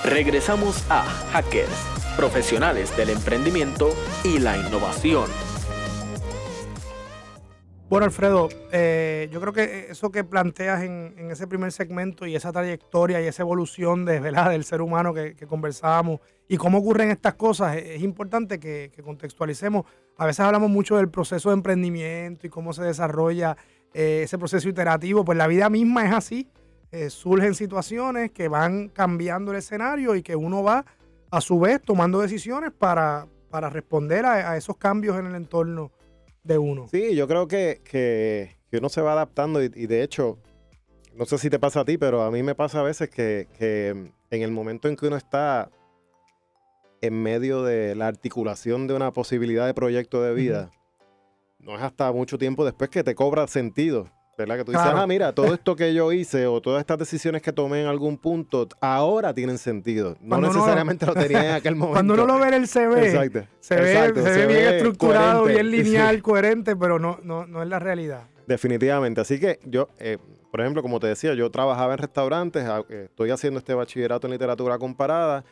Regresamos 0.06 0.90
a 0.90 1.04
Hackers 1.34 1.98
profesionales 2.18 2.98
del 2.98 3.10
emprendimiento 3.10 3.90
y 4.24 4.40
la 4.40 4.58
innovación. 4.58 5.30
Bueno, 7.90 8.06
Alfredo, 8.06 8.50
eh, 8.74 9.30
yo 9.32 9.40
creo 9.40 9.54
que 9.54 9.88
eso 9.92 10.12
que 10.12 10.26
planteas 10.26 10.84
en, 10.84 11.32
ese 11.32 11.48
primer 11.48 11.72
segmento 11.72 12.26
y 12.26 12.36
esa 12.36 12.52
trayectoria 12.52 13.22
y 13.22 13.28
esa 13.28 13.44
evolución 13.44 14.04
de, 14.04 14.20
¿verdad? 14.20 14.50
del 14.50 14.66
ser 14.66 14.82
humano 14.82 15.14
que, 15.14 15.36
conversábamos 15.48 16.20
y 16.50 16.58
cómo 16.58 16.80
ocurren 16.80 17.12
estas 17.12 17.36
cosas, 17.36 17.78
es, 17.78 18.02
importante 18.02 18.60
que, 18.60 18.92
contextualicemos. 19.06 19.86
A 20.18 20.26
veces 20.26 20.42
hablamos 20.42 20.70
mucho 20.70 20.98
del 20.98 21.10
proceso 21.10 21.48
de 21.50 21.54
emprendimiento 21.54 22.46
y 22.46 22.50
cómo 22.50 22.74
se 22.74 22.84
desarrolla 22.84 23.56
eh, 23.94 24.24
ese 24.24 24.38
proceso 24.38 24.68
iterativo, 24.68 25.24
pues 25.24 25.38
la 25.38 25.48
vida 25.48 25.70
misma 25.70 26.06
es 26.06 26.14
así. 26.14 26.50
Eh, 26.92 27.10
surgen 27.10 27.56
situaciones 27.56 28.32
que 28.32 28.50
van 28.50 28.90
cambiando 28.90 29.52
el 29.52 29.60
escenario 29.60 30.14
y 30.16 30.24
que 30.24 30.36
uno 30.36 30.62
va 30.62 30.86
a 31.32 31.40
su 31.40 31.58
vez 31.58 31.82
tomando 31.82 32.20
decisiones 32.20 32.74
para, 32.78 33.28
para 33.50 33.70
responder 33.70 34.26
a, 34.26 34.58
esos 34.58 34.76
cambios 34.76 35.18
en 35.18 35.28
el 35.28 35.36
entorno 35.36 35.92
de 36.48 36.58
uno. 36.58 36.88
Sí, 36.90 37.16
yo 37.16 37.28
creo 37.28 37.48
que, 37.48 37.82
que, 37.84 38.56
uno 38.78 38.90
se 38.90 39.02
va 39.02 39.14
adaptando 39.14 39.62
y, 39.62 39.70
de 39.70 40.04
hecho, 40.04 40.40
no 41.16 41.26
sé 41.26 41.38
si 41.38 41.50
te 41.50 41.60
pasa 41.60 41.82
a 41.82 41.86
ti, 41.86 41.98
pero 41.98 42.24
a 42.24 42.32
mí 42.32 42.44
me 42.44 42.56
pasa 42.56 42.80
a 42.80 42.84
veces 42.84 43.10
que, 43.10 43.48
en 43.60 44.42
el 44.42 44.52
momento 44.52 44.88
en 44.88 44.96
que 44.96 45.08
uno 45.08 45.18
está 45.18 45.70
en 47.02 47.22
medio 47.22 47.64
de 47.64 47.96
la 47.96 48.08
articulación 48.08 48.88
de 48.88 48.94
una 48.96 49.12
posibilidad 49.14 49.66
de 49.66 49.74
proyecto 49.74 50.22
de 50.22 50.34
vida, 50.34 50.72
no 51.60 51.76
es 51.76 51.82
hasta 51.82 52.12
mucho 52.12 52.38
tiempo 52.38 52.66
después 52.66 52.90
que 52.90 53.04
te 53.04 53.14
cobra 53.14 53.48
sentido 53.48 54.10
¿Verdad? 54.38 54.58
Que 54.58 54.66
tú 54.66 54.72
dices, 54.72 54.88
ah, 54.88 55.08
mira, 55.08 55.34
todo 55.34 55.52
esto 55.52 55.76
que 55.76 55.96
yo 55.96 56.12
hice 56.12 56.46
o 56.46 56.62
todas 56.62 56.80
estas 56.80 57.00
decisiones 57.00 57.42
que 57.42 57.52
tomé 57.52 57.82
en 57.82 57.88
algún 57.88 58.18
punto 58.18 58.68
ahora 58.80 59.34
tienen 59.34 59.58
sentido. 59.58 60.16
No 60.22 60.40
necesariamente 60.40 61.08
lo 61.08 61.16
tenía 61.16 61.50
en 61.50 61.56
aquel 61.56 61.76
momento. 61.76 61.96
Cuando 61.96 62.14
uno 62.14 62.28
lo 62.28 62.40
ve 62.40 62.50
en 62.50 62.54
el 62.54 62.68
CV, 62.68 63.12
se, 63.60 63.76
ve, 63.76 64.48
bien 64.48 64.74
estructurado, 64.76 65.46
bien 65.46 65.72
lineal, 65.72 66.22
coherente, 66.22 66.76
pero 66.76 67.00
no, 67.00 67.20
no, 67.24 67.48
no 67.48 67.64
es 67.64 67.68
la 67.68 67.80
realidad. 67.80 68.28
Definitivamente. 68.46 69.22
Así 69.22 69.40
que 69.40 69.60
yo, 69.66 69.90
eh, 69.98 70.20
por 70.52 70.62
ejemplo, 70.62 70.84
como 70.84 71.00
te 71.00 71.08
decía, 71.08 71.34
yo 71.34 71.50
trabajaba 71.50 71.94
en 71.94 71.98
restaurantes, 71.98 72.64
ah, 72.66 72.84
eh, 72.90 73.08
estoy 73.10 73.32
haciendo 73.32 73.58
este 73.58 73.74
bachillerato 73.74 74.28
en 74.28 74.34
literatura 74.34 74.78
comparada 74.78 75.46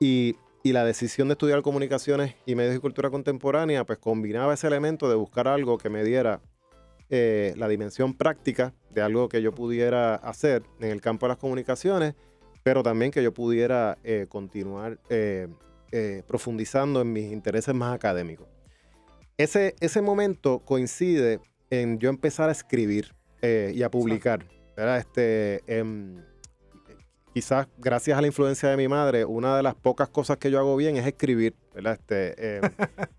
y, 0.00 0.34
y 0.64 0.72
la 0.72 0.84
decisión 0.84 1.28
de 1.28 1.32
estudiar 1.32 1.62
comunicaciones 1.62 2.34
y 2.44 2.56
medios 2.56 2.74
y 2.74 2.80
cultura 2.80 3.08
contemporánea, 3.08 3.84
pues 3.84 4.00
combinaba 4.00 4.52
ese 4.54 4.66
elemento 4.66 5.08
de 5.08 5.14
buscar 5.14 5.46
algo 5.46 5.78
que 5.78 5.90
me 5.90 6.02
diera 6.02 6.40
eh, 7.14 7.52
la 7.58 7.68
dimensión 7.68 8.14
práctica 8.14 8.72
de 8.88 9.02
algo 9.02 9.28
que 9.28 9.42
yo 9.42 9.54
pudiera 9.54 10.14
hacer 10.14 10.62
en 10.80 10.90
el 10.90 11.02
campo 11.02 11.26
de 11.26 11.32
las 11.32 11.36
comunicaciones, 11.36 12.14
pero 12.62 12.82
también 12.82 13.10
que 13.10 13.22
yo 13.22 13.34
pudiera 13.34 13.98
eh, 14.02 14.24
continuar 14.30 14.98
eh, 15.10 15.46
profundizando 16.26 17.02
en 17.02 17.12
mis 17.12 17.30
intereses 17.30 17.74
más 17.74 17.94
académicos. 17.94 18.48
Ese, 19.36 19.74
ese 19.80 20.00
momento 20.00 20.60
coincide 20.60 21.40
en 21.68 21.98
yo 21.98 22.08
empezar 22.08 22.48
a 22.48 22.52
escribir 22.52 23.14
y 23.42 23.82
a 23.82 23.90
publicar. 23.90 24.46
Este, 24.74 25.60
em, 25.66 26.16
quizás 27.34 27.68
gracias 27.76 28.16
a 28.16 28.22
la 28.22 28.26
influencia 28.26 28.70
de 28.70 28.78
mi 28.78 28.88
madre, 28.88 29.26
una 29.26 29.54
de 29.58 29.62
las 29.62 29.74
pocas 29.74 30.08
cosas 30.08 30.38
que 30.38 30.50
yo 30.50 30.58
hago 30.58 30.76
bien 30.76 30.96
es 30.96 31.06
escribir. 31.06 31.54
Este, 31.74 32.56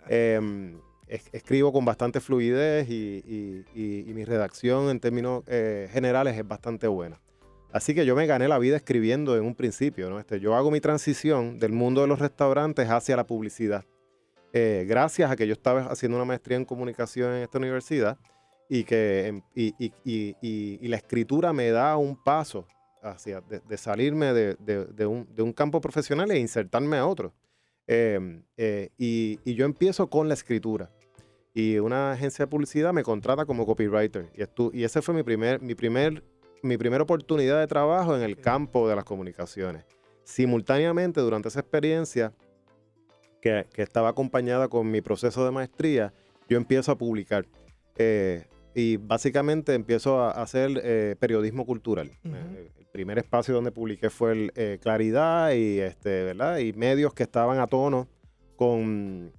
em, 0.07 0.79
em, 1.07 1.19
escribo 1.31 1.71
con 1.71 1.85
bastante 1.85 2.19
fluidez 2.19 2.89
y, 2.89 3.65
mi 4.13 4.25
redacción 4.25 4.89
en 4.89 4.99
términos 4.99 5.43
eh, 5.47 5.89
generales 5.91 6.37
es 6.37 6.47
bastante 6.47 6.87
buena. 6.87 7.19
Así 7.71 7.95
que 7.95 8.05
yo 8.05 8.15
me 8.15 8.27
gané 8.27 8.47
la 8.47 8.59
vida 8.59 8.77
escribiendo 8.77 9.35
en 9.35 9.43
un 9.43 9.55
principio. 9.55 10.09
¿no? 10.09 10.19
Este, 10.19 10.39
yo 10.39 10.55
hago 10.55 10.69
mi 10.69 10.79
transición 10.79 11.57
del 11.57 11.71
mundo 11.71 12.01
de 12.01 12.07
los 12.07 12.19
restaurantes 12.19 12.87
hacia 12.87 13.15
la 13.15 13.25
publicidad. 13.25 13.83
Eh, 14.53 14.85
gracias 14.87 15.31
a 15.31 15.35
que 15.35 15.47
yo 15.47 15.53
estaba 15.53 15.87
haciendo 15.87 16.15
una 16.15 16.25
maestría 16.25 16.57
en 16.57 16.65
comunicación 16.65 17.33
en 17.33 17.41
esta 17.41 17.57
universidad 17.57 18.19
y 18.69 18.83
que 18.83 19.41
y, 19.55 20.87
la 20.87 20.97
escritura 20.97 21.51
me 21.51 21.71
da 21.71 21.97
un 21.97 22.15
paso 22.15 22.67
hacia 23.01 23.41
de, 23.41 23.77
salirme 23.77 24.33
de, 24.33 25.05
un, 25.07 25.53
campo 25.53 25.81
profesional 25.81 26.29
e 26.29 26.39
insertarme 26.39 26.97
a 26.97 27.07
otro. 27.07 27.33
Em, 27.87 28.43
eh, 28.57 28.89
y, 28.97 29.53
yo 29.53 29.65
empiezo 29.65 30.09
con 30.09 30.27
la 30.27 30.33
escritura 30.33 30.89
y 31.53 31.77
una 31.79 32.13
agencia 32.13 32.45
de 32.45 32.49
publicidad 32.49 32.93
me 32.93 33.03
contrata 33.03 33.45
como 33.45 33.65
copywriter. 33.65 34.29
Y, 34.35 34.79
y 34.79 34.83
ese 34.83 35.01
fue 35.01 35.13
mi 35.13 35.23
primer, 35.23 35.61
mi, 35.61 35.75
primer, 35.75 36.23
mi 36.61 36.77
primera 36.77 37.03
oportunidad 37.03 37.59
de 37.59 37.67
trabajo 37.67 38.15
en 38.15 38.23
el 38.23 38.37
campo 38.37 38.87
de 38.87 38.95
las 38.95 39.03
comunicaciones. 39.03 39.85
Simultáneamente, 40.23 41.21
durante 41.21 41.49
esa 41.49 41.59
experiencia, 41.59 42.33
que, 43.43 43.67
estaba 43.75 44.09
acompañada 44.09 44.69
con 44.69 44.89
mi 44.89 45.01
proceso 45.01 45.43
de 45.43 45.51
maestría, 45.51 46.13
yo 46.47 46.57
empiezo 46.57 46.93
a 46.93 46.97
publicar. 46.97 47.45
Eh, 47.97 48.45
y 48.73 48.97
básicamente 48.97 49.73
empiezo 49.73 50.21
a 50.21 50.31
hacer 50.31 50.81
eh, 50.83 51.15
periodismo 51.19 51.65
cultural. 51.65 52.09
Eh, 52.23 52.71
el 52.79 52.82
primer 52.93 53.17
espacio 53.17 53.53
donde 53.53 53.73
publiqué 53.73 54.09
fue 54.09 54.51
el, 54.55 54.79
Claridad 54.79 55.51
y, 55.51 55.79
este, 55.79 56.23
¿verdad? 56.23 56.59
y 56.59 56.71
medios 56.71 57.13
que 57.13 57.23
estaban 57.23 57.59
a 57.59 57.67
tono 57.67 58.07
con 58.55 59.33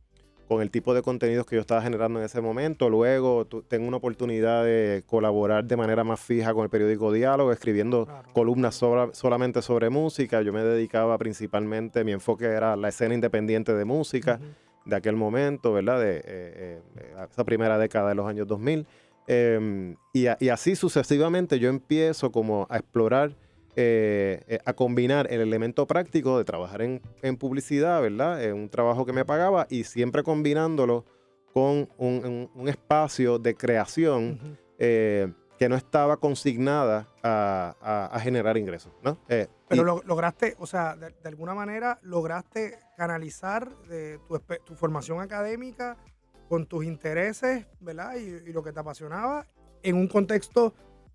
con 0.48 0.60
el 0.60 0.70
tipo 0.70 0.94
de 0.94 1.02
contenidos 1.02 1.46
que 1.46 1.56
yo 1.56 1.60
estaba 1.60 1.82
generando 1.82 2.18
en 2.18 2.26
ese 2.26 2.40
momento. 2.40 2.88
Luego 2.90 3.46
tengo 3.68 3.88
una 3.88 3.96
oportunidad 3.96 4.64
de 4.64 5.02
colaborar 5.06 5.64
de 5.64 5.76
manera 5.76 6.04
más 6.04 6.20
fija 6.20 6.52
con 6.52 6.64
el 6.64 6.70
periódico 6.70 7.12
Diálogo, 7.12 7.52
escribiendo 7.52 8.06
columnas 8.32 8.74
solamente 9.12 9.62
sobre 9.62 9.90
música. 9.90 10.42
Yo 10.42 10.52
me 10.52 10.62
dedicaba 10.62 11.16
principalmente, 11.18 12.04
mi 12.04 12.12
enfoque 12.12 12.46
era 12.46 12.76
la 12.76 12.88
escena 12.88 13.14
independiente 13.14 13.74
de 13.74 13.84
música 13.84 14.38
de 14.84 14.96
aquel 14.96 15.16
momento, 15.16 15.72
¿verdad? 15.72 15.98
De 16.00 16.16
eh, 16.18 16.22
eh, 16.26 16.80
esa 17.30 17.44
primera 17.44 17.78
década 17.78 18.10
de 18.10 18.14
los 18.14 18.26
años 18.26 18.46
2000. 18.46 18.86
Em, 19.26 19.96
y, 20.12 20.26
y 20.38 20.48
así 20.50 20.76
sucesivamente 20.76 21.58
yo 21.58 21.70
empiezo 21.70 22.30
como 22.30 22.66
a 22.68 22.76
explorar 22.76 23.34
eh, 23.76 24.44
eh, 24.46 24.60
a 24.64 24.72
combinar 24.74 25.26
el 25.30 25.40
elemento 25.40 25.86
práctico 25.86 26.38
de 26.38 26.44
trabajar 26.44 26.80
en, 26.82 27.00
publicidad, 27.38 28.00
¿verdad? 28.00 28.42
En 28.42 28.54
un 28.54 28.68
trabajo 28.68 29.04
que 29.04 29.12
me 29.12 29.24
pagaba 29.24 29.66
y 29.68 29.82
siempre 29.82 30.22
combinándolo 30.22 31.04
con 31.52 31.88
un, 31.98 32.68
espacio 32.68 33.40
de 33.40 33.56
creación 33.56 34.58
eh, 34.78 35.32
que 35.58 35.68
no 35.68 35.74
estaba 35.74 36.18
consignada 36.18 37.08
a, 37.22 38.16
generar 38.22 38.56
ingresos, 38.56 38.92
¿no? 39.02 39.18
Pero 39.68 40.02
lograste, 40.04 40.54
o 40.60 40.66
sea, 40.66 40.94
de, 40.94 41.12
alguna 41.24 41.54
manera 41.54 41.98
lograste 42.02 42.78
canalizar 42.96 43.68
tu, 44.28 44.38
tu, 44.64 44.74
formación 44.76 45.20
académica 45.20 45.96
con 46.48 46.66
tus 46.66 46.84
intereses, 46.84 47.66
¿verdad? 47.80 48.14
Y, 48.16 48.50
y 48.50 48.52
lo 48.52 48.62
que 48.62 48.72
te 48.72 48.78
apasionaba 48.78 49.46
en 49.82 49.96
un 49.96 50.06
contexto 50.06 50.74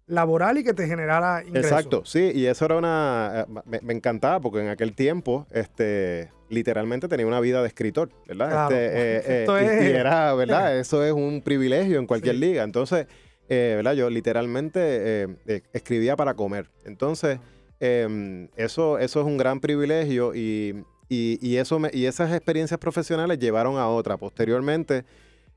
laboral 0.09 0.57
y 0.57 0.63
que 0.63 0.73
te 0.73 0.87
generara 0.87 1.43
ingresos. 1.45 1.71
Exacto, 1.71 2.01
sí, 2.03 2.31
y 2.33 2.47
eso 2.47 2.65
era 2.65 2.77
una... 2.77 3.45
Eh, 3.47 3.79
me, 3.81 3.93
encantaba 3.93 4.41
porque 4.41 4.59
en 4.59 4.69
aquel 4.69 4.93
tiempo, 4.93 5.45
este, 5.51 6.31
literalmente 6.49 7.07
tenía 7.07 7.27
una 7.27 7.39
vida 7.39 7.61
de 7.61 7.67
escritor, 7.67 8.09
¿verdad? 8.27 8.71
Este, 8.71 9.43
eh, 9.43 9.45
eh, 9.47 9.79
y, 9.83 9.95
era, 9.95 10.33
¿verdad? 10.33 10.77
Eso 10.79 11.03
es 11.05 11.13
un 11.13 11.41
privilegio 11.41 11.99
en 11.99 12.07
cualquier 12.07 12.35
liga. 12.35 12.63
Entonces, 12.63 13.05
¿verdad? 13.47 13.93
Yo 13.93 14.09
literalmente 14.09 15.37
escribía 15.73 16.15
para 16.15 16.33
comer. 16.33 16.69
Entonces, 16.85 17.39
em, 17.79 18.47
eso, 18.55 18.99
eso 18.99 19.19
es 19.21 19.25
un 19.25 19.37
gran 19.37 19.59
privilegio 19.59 20.35
y, 20.35 20.83
y, 21.07 21.55
eso 21.57 21.79
y 21.91 22.05
esas 22.05 22.33
experiencias 22.33 22.79
profesionales 22.79 23.39
llevaron 23.39 23.77
a 23.77 23.87
otra. 23.87 24.17
Posteriormente, 24.17 25.05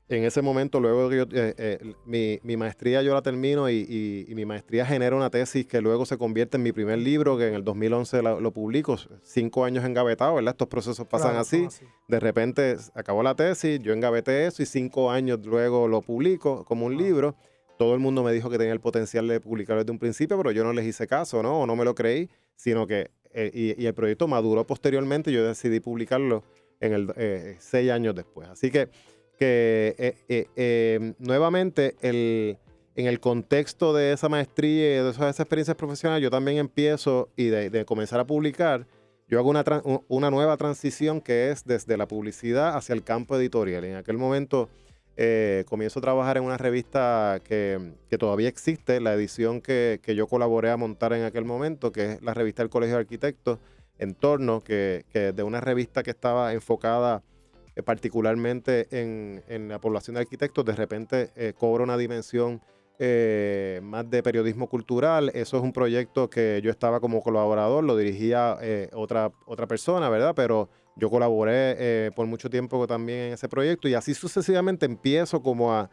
en 0.09 0.23
ese 0.25 0.41
momento, 0.41 0.79
luego 0.79 1.11
yo, 1.11 1.23
eh, 1.31 1.55
eh, 1.57 1.93
mi, 2.05 2.57
maestría 2.57 3.01
yo 3.01 3.13
la 3.13 3.21
termino 3.21 3.69
y, 3.69 4.25
mi 4.35 4.45
maestría 4.45 4.85
genera 4.85 5.15
una 5.15 5.29
tesis 5.29 5.65
que 5.65 5.81
luego 5.81 6.05
se 6.05 6.17
convierte 6.17 6.57
en 6.57 6.63
mi 6.63 6.71
primer 6.71 6.99
libro, 6.99 7.37
que 7.37 7.47
en 7.47 7.53
el 7.53 7.63
2011 7.63 8.21
lo, 8.21 8.51
publico, 8.51 8.97
cinco 9.21 9.65
años 9.65 9.85
engavetado, 9.85 10.35
¿verdad? 10.35 10.53
Estos 10.53 10.67
procesos 10.67 11.07
pasan 11.07 11.37
así. 11.37 11.67
De 12.07 12.19
repente 12.19 12.75
acabó 12.93 13.23
la 13.23 13.35
tesis, 13.35 13.79
yo 13.79 13.93
engaveté 13.93 14.45
eso 14.45 14.61
y 14.61 14.65
cinco 14.65 15.09
años 15.09 15.39
luego 15.45 15.87
lo 15.87 16.01
publico 16.01 16.65
como 16.65 16.85
un 16.85 16.97
libro. 16.97 17.35
Todo 17.77 17.93
el 17.93 17.99
mundo 17.99 18.23
me 18.23 18.31
dijo 18.31 18.49
que 18.49 18.57
tenía 18.57 18.73
el 18.73 18.81
potencial 18.81 19.27
de 19.27 19.39
publicarlo 19.39 19.83
desde 19.83 19.91
un 19.91 19.99
principio, 19.99 20.37
pero 20.37 20.51
yo 20.51 20.63
no 20.63 20.73
les 20.73 20.85
hice 20.85 21.07
caso, 21.07 21.41
¿no? 21.41 21.61
O 21.61 21.65
no 21.65 21.75
me 21.75 21.83
lo 21.83 21.95
creí, 21.95 22.29
sino 22.55 22.85
que, 22.85 23.09
eh, 23.33 23.51
y, 23.53 23.81
y 23.81 23.87
el 23.87 23.93
proyecto 23.93 24.27
maduró 24.27 24.65
posteriormente, 24.67 25.31
yo 25.31 25.43
decidí 25.43 25.79
publicarlo 25.79 26.43
en 26.83 26.93
el, 26.93 27.13
eh, 27.15 27.55
seis 27.59 27.89
años 27.91 28.13
después. 28.13 28.49
Así 28.49 28.69
que, 28.69 28.89
que 29.43 30.15
eh, 30.55 31.13
nuevamente, 31.19 31.95
el, 32.01 32.57
en 32.95 33.07
el 33.07 33.19
contexto 33.19 33.93
de 33.93 34.13
esa 34.13 34.29
maestría 34.29 34.85
y 34.85 35.03
de 35.03 35.09
esas 35.09 35.37
experiencias 35.37 35.75
profesionales, 35.75 36.23
yo 36.23 36.31
también 36.31 36.59
empiezo 36.59 37.29
y 37.35 37.47
de, 37.47 37.83
comenzar 37.83 38.21
a 38.21 38.25
publicar, 38.25 38.87
yo 39.27 39.39
hago 39.39 39.49
una, 39.49 39.65
una, 40.07 40.31
nueva 40.31 40.55
transición 40.55 41.19
que 41.19 41.49
es 41.49 41.65
desde 41.65 41.97
la 41.97 42.07
publicidad 42.07 42.77
hacia 42.77 42.93
el 42.93 43.03
campo 43.03 43.35
editorial. 43.35 43.83
En 43.83 43.95
aquel 43.97 44.17
momento 44.17 44.69
eh, 45.17 45.65
comienzo 45.67 45.99
a 45.99 46.03
trabajar 46.03 46.37
en 46.37 46.43
una 46.43 46.57
revista 46.57 47.41
que, 47.43 47.95
todavía 48.17 48.47
existe, 48.47 49.01
la 49.01 49.13
edición 49.13 49.59
que, 49.59 49.99
yo 50.15 50.27
colaboré 50.27 50.69
a 50.69 50.77
montar 50.77 51.11
en 51.11 51.23
aquel 51.23 51.43
momento, 51.43 51.91
que 51.91 52.13
es 52.13 52.21
la 52.21 52.33
revista 52.33 52.63
del 52.63 52.69
Colegio 52.69 52.95
de 52.95 53.01
Arquitectos, 53.01 53.59
Entorno, 53.99 54.61
que, 54.61 55.03
que 55.11 55.33
de 55.33 55.43
una 55.43 55.59
revista 55.59 56.01
que 56.01 56.11
estaba 56.11 56.53
enfocada 56.53 57.23
eh, 57.75 57.81
particularmente 57.81 58.87
en, 58.91 59.67
la 59.67 59.79
población 59.79 60.15
de 60.15 60.21
arquitectos, 60.21 60.63
de 60.63 60.75
repente 60.75 61.31
eh, 61.35 61.53
cobra 61.57 61.83
una 61.83 61.97
dimensión 61.97 62.61
eh, 62.99 63.79
más 63.83 64.07
de 64.09 64.21
periodismo 64.21 64.67
cultural. 64.67 65.31
Eso 65.33 65.57
es 65.57 65.63
un 65.63 65.73
proyecto 65.73 66.29
que 66.29 66.61
yo 66.63 66.69
estaba 66.69 66.99
como 66.99 67.23
colaborador, 67.23 67.83
lo 67.83 67.97
dirigía 67.97 68.57
eh, 68.61 68.89
otra, 68.93 69.31
otra 69.47 69.65
persona, 69.65 70.09
¿verdad? 70.09 70.33
Pero 70.35 70.69
yo 70.95 71.09
colaboré 71.09 72.11
por 72.15 72.27
mucho 72.27 72.51
tiempo 72.51 72.85
también 72.85 73.19
en 73.19 73.33
ese 73.33 73.49
proyecto 73.49 73.87
y 73.87 73.95
así 73.95 74.13
sucesivamente 74.13 74.85
empiezo 74.85 75.41
como 75.41 75.73
a, 75.73 75.89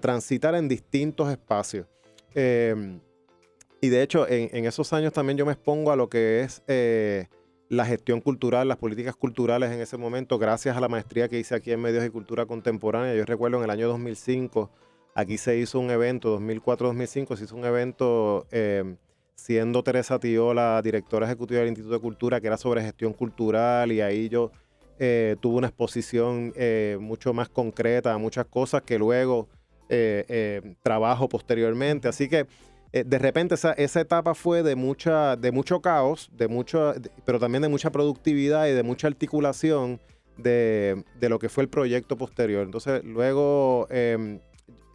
transitar 0.00 0.54
en 0.54 0.68
distintos 0.68 1.30
espacios. 1.30 1.86
Y 2.34 3.88
de 3.88 4.02
hecho, 4.02 4.28
en, 4.28 4.64
esos 4.64 4.92
años 4.92 5.12
también 5.12 5.36
yo 5.36 5.44
me 5.46 5.52
expongo 5.52 5.90
a 5.90 5.96
lo 5.96 6.08
que 6.08 6.42
es 6.42 6.62
la 7.68 7.84
gestión 7.84 8.20
cultural, 8.20 8.68
las 8.68 8.76
políticas 8.76 9.16
culturales 9.16 9.72
en 9.72 9.80
ese 9.80 9.96
momento, 9.96 10.38
gracias 10.38 10.76
a 10.76 10.80
la 10.80 10.88
maestría 10.88 11.28
que 11.28 11.38
hice 11.38 11.54
aquí 11.54 11.72
en 11.72 11.80
Medios 11.80 12.04
y 12.04 12.10
Cultura 12.10 12.46
Contemporánea. 12.46 13.14
Yo 13.14 13.24
recuerdo 13.24 13.58
en 13.58 13.64
el 13.64 13.70
año 13.70 13.88
2005 13.88 14.70
Aquí 15.16 15.38
se 15.38 15.56
hizo 15.56 15.80
un 15.80 15.90
evento, 15.90 16.38
2004-2005, 16.38 17.36
se 17.36 17.44
hizo 17.44 17.56
un 17.56 17.64
evento 17.64 18.46
em, 18.50 18.98
siendo 19.34 19.82
Teresa 19.82 20.18
Tío 20.18 20.52
la 20.52 20.82
directora 20.82 21.24
ejecutiva 21.24 21.60
del 21.60 21.70
Instituto 21.70 21.94
de 21.94 22.00
Cultura, 22.02 22.38
que 22.38 22.48
era 22.48 22.58
sobre 22.58 22.82
gestión 22.82 23.14
cultural, 23.14 23.92
y 23.92 24.02
ahí 24.02 24.28
yo 24.28 24.52
eh, 24.98 25.36
tuve 25.40 25.56
una 25.56 25.68
exposición 25.68 26.52
eh, 26.54 26.98
mucho 27.00 27.32
más 27.32 27.48
concreta 27.48 28.12
a 28.12 28.18
muchas 28.18 28.44
cosas 28.44 28.82
que 28.82 28.98
luego 28.98 29.48
eh, 29.88 30.74
trabajo 30.82 31.30
posteriormente. 31.30 32.08
Así 32.08 32.28
que 32.28 32.46
de 33.04 33.18
repente 33.18 33.54
esa, 33.54 34.00
etapa 34.00 34.34
fue 34.34 34.62
de, 34.62 34.76
mucha, 34.76 35.36
de 35.36 35.50
mucho 35.52 35.80
caos, 35.80 36.30
de 36.32 36.48
mucho, 36.48 36.94
pero 37.24 37.38
también 37.38 37.62
de 37.62 37.68
mucha 37.68 37.90
productividad 37.90 38.66
y 38.68 38.72
de 38.72 38.82
mucha 38.82 39.08
articulación 39.08 40.00
de, 40.36 41.04
de 41.18 41.28
lo 41.28 41.38
que 41.38 41.48
fue 41.48 41.64
el 41.64 41.68
proyecto 41.68 42.16
posterior. 42.16 42.64
Entonces 42.64 43.02
luego 43.04 43.86
em, 43.90 44.40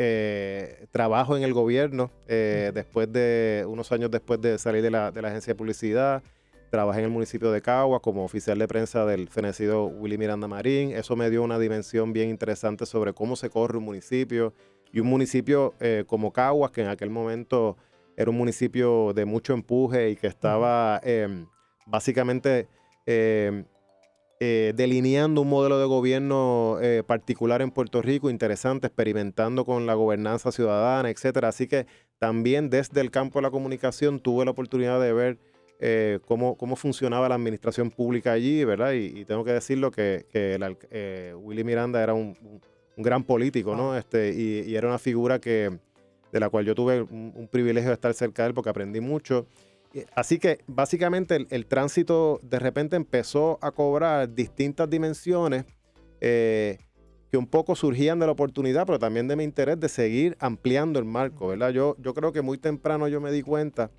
eh, 0.03 0.87
trabajo 0.89 1.37
en 1.37 1.43
el 1.43 1.53
gobierno 1.53 2.09
eh, 2.27 2.71
después 2.73 3.13
de 3.13 3.63
unos 3.67 3.91
años 3.91 4.09
después 4.09 4.41
de 4.41 4.57
salir 4.57 4.81
de 4.81 4.89
la, 4.89 5.09
agencia 5.09 5.53
de 5.53 5.55
publicidad. 5.55 6.23
Trabajé 6.71 7.01
en 7.01 7.05
el 7.05 7.11
municipio 7.11 7.51
de 7.51 7.61
Cagua 7.61 7.99
como 7.99 8.23
oficial 8.23 8.57
de 8.57 8.67
prensa 8.67 9.05
del 9.05 9.27
fenecido 9.29 9.85
Willy 9.85 10.17
Miranda 10.17 10.47
Marín. 10.47 10.89
Eso 10.89 11.15
me 11.15 11.29
dio 11.29 11.43
una 11.43 11.59
dimensión 11.59 12.13
bien 12.13 12.29
interesante 12.29 12.87
sobre 12.87 13.13
cómo 13.13 13.35
se 13.35 13.51
corre 13.51 13.77
un 13.77 13.83
municipio. 13.83 14.55
Y 14.91 15.01
un 15.01 15.07
municipio 15.07 15.75
eh, 15.79 16.03
como 16.07 16.33
Caguas, 16.33 16.71
que 16.71 16.81
en 16.81 16.87
aquel 16.87 17.11
momento 17.11 17.77
era 18.17 18.29
un 18.29 18.37
municipio 18.37 19.13
de 19.13 19.25
mucho 19.25 19.53
empuje 19.53 20.11
y 20.11 20.15
que 20.15 20.27
estaba 20.27 20.99
em, 21.03 21.47
básicamente 21.85 22.67
em, 23.05 23.65
eh, 24.43 24.73
delineando 24.75 25.41
un 25.41 25.49
modelo 25.49 25.77
de 25.77 25.85
gobierno 25.85 26.79
eh, 26.81 27.03
particular 27.05 27.61
en 27.61 27.69
Puerto 27.69 28.01
Rico, 28.01 28.27
interesante, 28.27 28.87
experimentando 28.87 29.65
con 29.65 29.85
la 29.85 29.93
gobernanza 29.93 30.51
ciudadana, 30.51 31.11
etcétera. 31.11 31.49
Así 31.49 31.67
que 31.67 31.85
también 32.17 32.71
desde 32.71 33.01
el 33.01 33.11
campo 33.11 33.37
de 33.37 33.43
la 33.43 33.51
comunicación 33.51 34.19
tuve 34.19 34.43
la 34.45 34.49
oportunidad 34.49 34.99
de 34.99 35.13
ver 35.13 35.37
eh, 35.79 36.17
cómo, 36.27 36.57
cómo 36.57 36.75
funcionaba 36.75 37.29
la 37.29 37.35
administración 37.35 37.91
pública 37.91 38.31
allí, 38.31 38.63
¿verdad? 38.63 38.93
Y, 38.93 39.25
tengo 39.25 39.43
que 39.43 39.51
decirlo 39.53 39.91
que, 39.91 40.25
que 40.31 41.35
Willy 41.35 41.63
Miranda 41.63 42.01
era 42.01 42.15
un, 42.15 42.35
gran 42.97 43.23
político, 43.23 43.75
¿no? 43.75 43.95
Este, 43.95 44.33
y, 44.33 44.75
era 44.75 44.87
una 44.87 44.97
figura 44.97 45.39
que, 45.39 45.77
de 46.31 46.39
la 46.39 46.49
cual 46.49 46.65
yo 46.65 46.75
tuve 46.75 47.01
un 47.01 47.47
privilegio 47.51 47.89
de 47.89 47.95
estar 47.95 48.13
cerca 48.13 48.43
de 48.43 48.49
él 48.49 48.53
porque 48.53 48.69
aprendí 48.69 49.01
mucho. 49.01 49.45
Así 50.15 50.39
que 50.39 50.59
básicamente 50.67 51.45
el, 51.49 51.65
tránsito 51.65 52.39
de 52.43 52.59
repente 52.59 52.95
empezó 52.95 53.59
a 53.61 53.71
cobrar 53.71 54.33
distintas 54.33 54.89
dimensiones 54.89 55.65
eh, 56.21 56.77
que 57.29 57.37
un 57.37 57.45
poco 57.45 57.75
surgían 57.75 58.19
de 58.19 58.25
la 58.25 58.31
oportunidad, 58.31 58.85
pero 58.85 58.99
también 58.99 59.27
de 59.27 59.35
mi 59.35 59.43
interés 59.43 59.79
de 59.79 59.89
seguir 59.89 60.37
ampliando 60.39 60.97
el 60.99 61.05
marco, 61.05 61.47
¿verdad? 61.47 61.71
Yo, 61.71 61.95
yo 61.99 62.13
creo 62.13 62.31
que 62.31 62.41
muy 62.41 62.57
temprano 62.57 63.07
yo 63.09 63.19
me 63.19 63.31
di 63.31 63.41
cuenta 63.41 63.91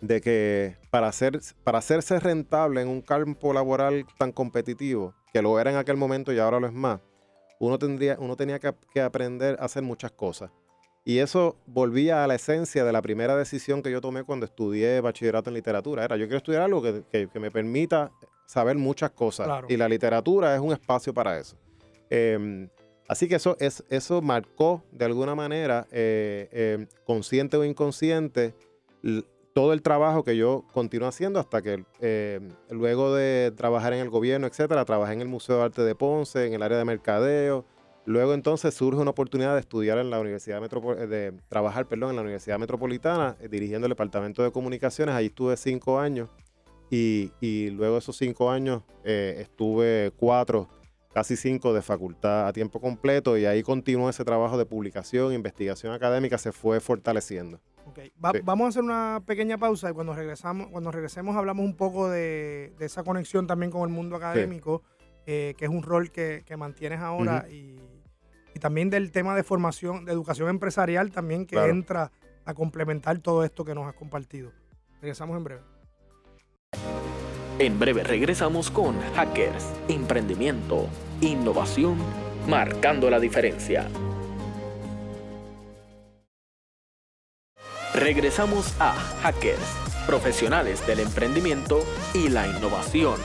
de 0.00 0.20
que 0.20 0.76
para, 0.90 1.08
hacer, 1.08 1.40
para 1.62 1.78
hacerse 1.78 2.18
rentable 2.18 2.82
en 2.82 2.88
un 2.88 3.00
campo 3.00 3.52
laboral 3.52 4.06
tan 4.18 4.32
competitivo, 4.32 5.14
que 5.32 5.40
lo 5.40 5.58
era 5.60 5.70
en 5.70 5.76
aquel 5.76 5.96
momento 5.96 6.32
y 6.32 6.38
ahora 6.38 6.58
lo 6.58 6.66
es 6.66 6.72
más, 6.72 7.00
uno, 7.60 7.78
tendría, 7.78 8.16
uno 8.18 8.36
tenía 8.36 8.58
que 8.58 9.00
aprender 9.00 9.56
a 9.60 9.64
hacer 9.64 9.82
muchas 9.82 10.10
cosas. 10.10 10.50
Y 11.06 11.20
eso 11.20 11.54
volvía 11.66 12.24
a 12.24 12.26
la 12.26 12.34
esencia 12.34 12.84
de 12.84 12.90
la 12.90 13.00
primera 13.00 13.36
decisión 13.36 13.80
que 13.80 13.92
yo 13.92 14.00
tomé 14.00 14.24
cuando 14.24 14.44
estudié 14.44 15.00
bachillerato 15.00 15.50
en 15.50 15.54
literatura. 15.54 16.02
Era, 16.02 16.16
yo 16.16 16.24
quiero 16.24 16.38
estudiar 16.38 16.62
algo 16.62 16.82
que, 16.82 17.28
me 17.34 17.52
permita 17.52 18.10
saber 18.44 18.76
muchas 18.76 19.12
cosas. 19.12 19.62
Y 19.68 19.76
la 19.76 19.88
literatura 19.88 20.52
es 20.52 20.60
un 20.60 20.72
espacio 20.72 21.14
para 21.14 21.38
eso. 21.38 21.56
Em, 22.10 22.68
así 23.06 23.28
que 23.28 23.36
eso, 23.36 23.56
es, 23.60 23.84
eso 23.88 24.20
marcó 24.20 24.82
de 24.90 25.04
alguna 25.04 25.36
manera, 25.36 25.86
eh, 25.92 26.48
em, 26.50 26.88
consciente 27.04 27.56
o 27.56 27.64
inconsciente, 27.64 28.52
todo 29.52 29.72
el 29.74 29.82
trabajo 29.82 30.24
que 30.24 30.36
yo 30.36 30.64
continúo 30.72 31.06
haciendo 31.06 31.38
hasta 31.38 31.62
que 31.62 31.84
em, 32.00 32.48
luego 32.68 33.14
de 33.14 33.52
trabajar 33.56 33.92
en 33.92 34.00
el 34.00 34.10
gobierno, 34.10 34.48
etcétera, 34.48 34.84
trabajé 34.84 35.12
en 35.12 35.20
el 35.20 35.28
Museo 35.28 35.58
de 35.58 35.62
Arte 35.62 35.82
de 35.82 35.94
Ponce, 35.94 36.46
en 36.46 36.54
el 36.54 36.62
área 36.64 36.78
de 36.78 36.84
mercadeo, 36.84 37.64
Luego 38.06 38.34
entonces 38.34 38.72
surge 38.72 39.00
una 39.00 39.10
oportunidad 39.10 39.54
de 39.54 39.60
estudiar 39.60 39.98
en 39.98 40.10
la 40.10 40.20
Universidad 40.20 40.60
Metropolitana, 40.60 41.08
de 41.08 41.32
trabajar, 41.48 41.86
perdón, 41.86 42.10
en 42.10 42.16
la 42.16 42.22
Universidad 42.22 42.56
Metropolitana, 42.56 43.36
eh, 43.40 43.48
dirigiendo 43.48 43.86
el 43.86 43.90
Departamento 43.90 44.44
de 44.44 44.52
Comunicaciones. 44.52 45.12
Allí 45.14 45.26
estuve 45.26 45.56
cinco 45.56 45.98
años 45.98 46.30
y, 46.88 47.30
luego 47.70 47.94
de 47.94 47.98
esos 47.98 48.16
cinco 48.16 48.48
años 48.48 48.84
eh, 49.02 49.38
estuve 49.40 50.12
cuatro, 50.16 50.68
casi 51.12 51.36
cinco 51.36 51.74
de 51.74 51.82
facultad 51.82 52.46
a 52.46 52.52
tiempo 52.52 52.80
completo 52.80 53.36
y 53.36 53.44
ahí 53.44 53.64
continuó 53.64 54.08
ese 54.08 54.24
trabajo 54.24 54.56
de 54.56 54.66
publicación, 54.66 55.32
investigación 55.32 55.92
académica, 55.92 56.38
se 56.38 56.52
fue 56.52 56.78
fortaleciendo. 56.78 57.60
Okay. 57.86 58.12
Vamos 58.16 58.66
a 58.66 58.68
hacer 58.68 58.82
una 58.82 59.22
pequeña 59.26 59.58
pausa 59.58 59.90
y 59.90 59.92
cuando 59.92 60.14
regresamos, 60.14 60.68
cuando 60.68 60.92
regresemos 60.92 61.36
hablamos 61.36 61.64
un 61.64 61.76
poco 61.76 62.08
de, 62.08 62.72
esa 62.78 63.02
conexión 63.02 63.46
también 63.48 63.72
con 63.72 63.82
el 63.82 63.94
mundo 63.94 64.14
académico, 64.14 64.82
eh, 65.24 65.54
que 65.56 65.64
es 65.64 65.70
un 65.70 65.82
rol 65.82 66.10
que, 66.12 66.44
mantienes 66.56 67.00
ahora 67.00 67.48
y 67.48 67.80
y 68.56 68.58
también 68.58 68.88
del 68.88 69.12
tema 69.12 69.36
de 69.36 69.42
formación, 69.42 70.06
de 70.06 70.12
educación 70.12 70.48
empresarial 70.48 71.12
también 71.12 71.44
que 71.44 71.62
entra 71.62 72.10
a 72.46 72.54
complementar 72.54 73.18
todo 73.18 73.44
esto 73.44 73.66
que 73.66 73.74
nos 73.74 73.86
has 73.86 73.92
compartido. 73.92 74.50
Regresamos 75.02 75.36
en 75.36 75.44
breve. 75.44 75.60
En 77.58 77.78
breve 77.78 78.02
regresamos 78.02 78.70
con 78.70 78.98
Hackers, 79.14 79.74
Emprendimiento, 79.88 80.88
Innovación, 81.20 81.98
marcando 82.48 83.10
la 83.10 83.20
diferencia. 83.20 83.88
Regresamos 87.94 88.74
a 88.80 88.94
Hackers, 89.20 90.06
profesionales 90.06 90.86
del 90.86 91.00
emprendimiento 91.00 91.80
y 92.14 92.30
la 92.30 92.46
innovación. 92.46 93.20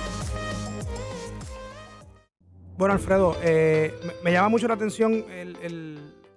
Bueno, 2.82 2.96
Alfredo, 2.96 3.38
eh, 3.44 3.94
me, 4.24 4.32
llama 4.32 4.50
mucho 4.50 4.68
la 4.68 4.74
atención 4.74 5.24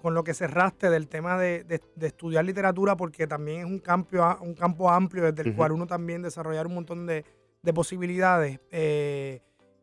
con 0.03 0.13
lo 0.13 0.23
que 0.25 0.35
cerraste 0.35 0.91
del 0.91 1.09
tema 1.09 1.39
de, 1.39 1.81
estudiar 2.03 2.45
literatura, 2.45 2.97
porque 2.99 3.27
también 3.27 3.61
es 3.61 3.65
un 3.65 3.79
campo, 3.79 4.19
un 4.43 4.53
campo 4.53 4.91
amplio 4.91 5.33
desde 5.33 5.49
el 5.49 5.57
cual 5.57 5.73
uno 5.73 5.87
también 5.87 6.21
desarrollar 6.21 6.67
un 6.67 6.75
montón 6.75 7.07
de, 7.07 7.25
posibilidades. 7.75 8.61
Eh, 8.71 9.41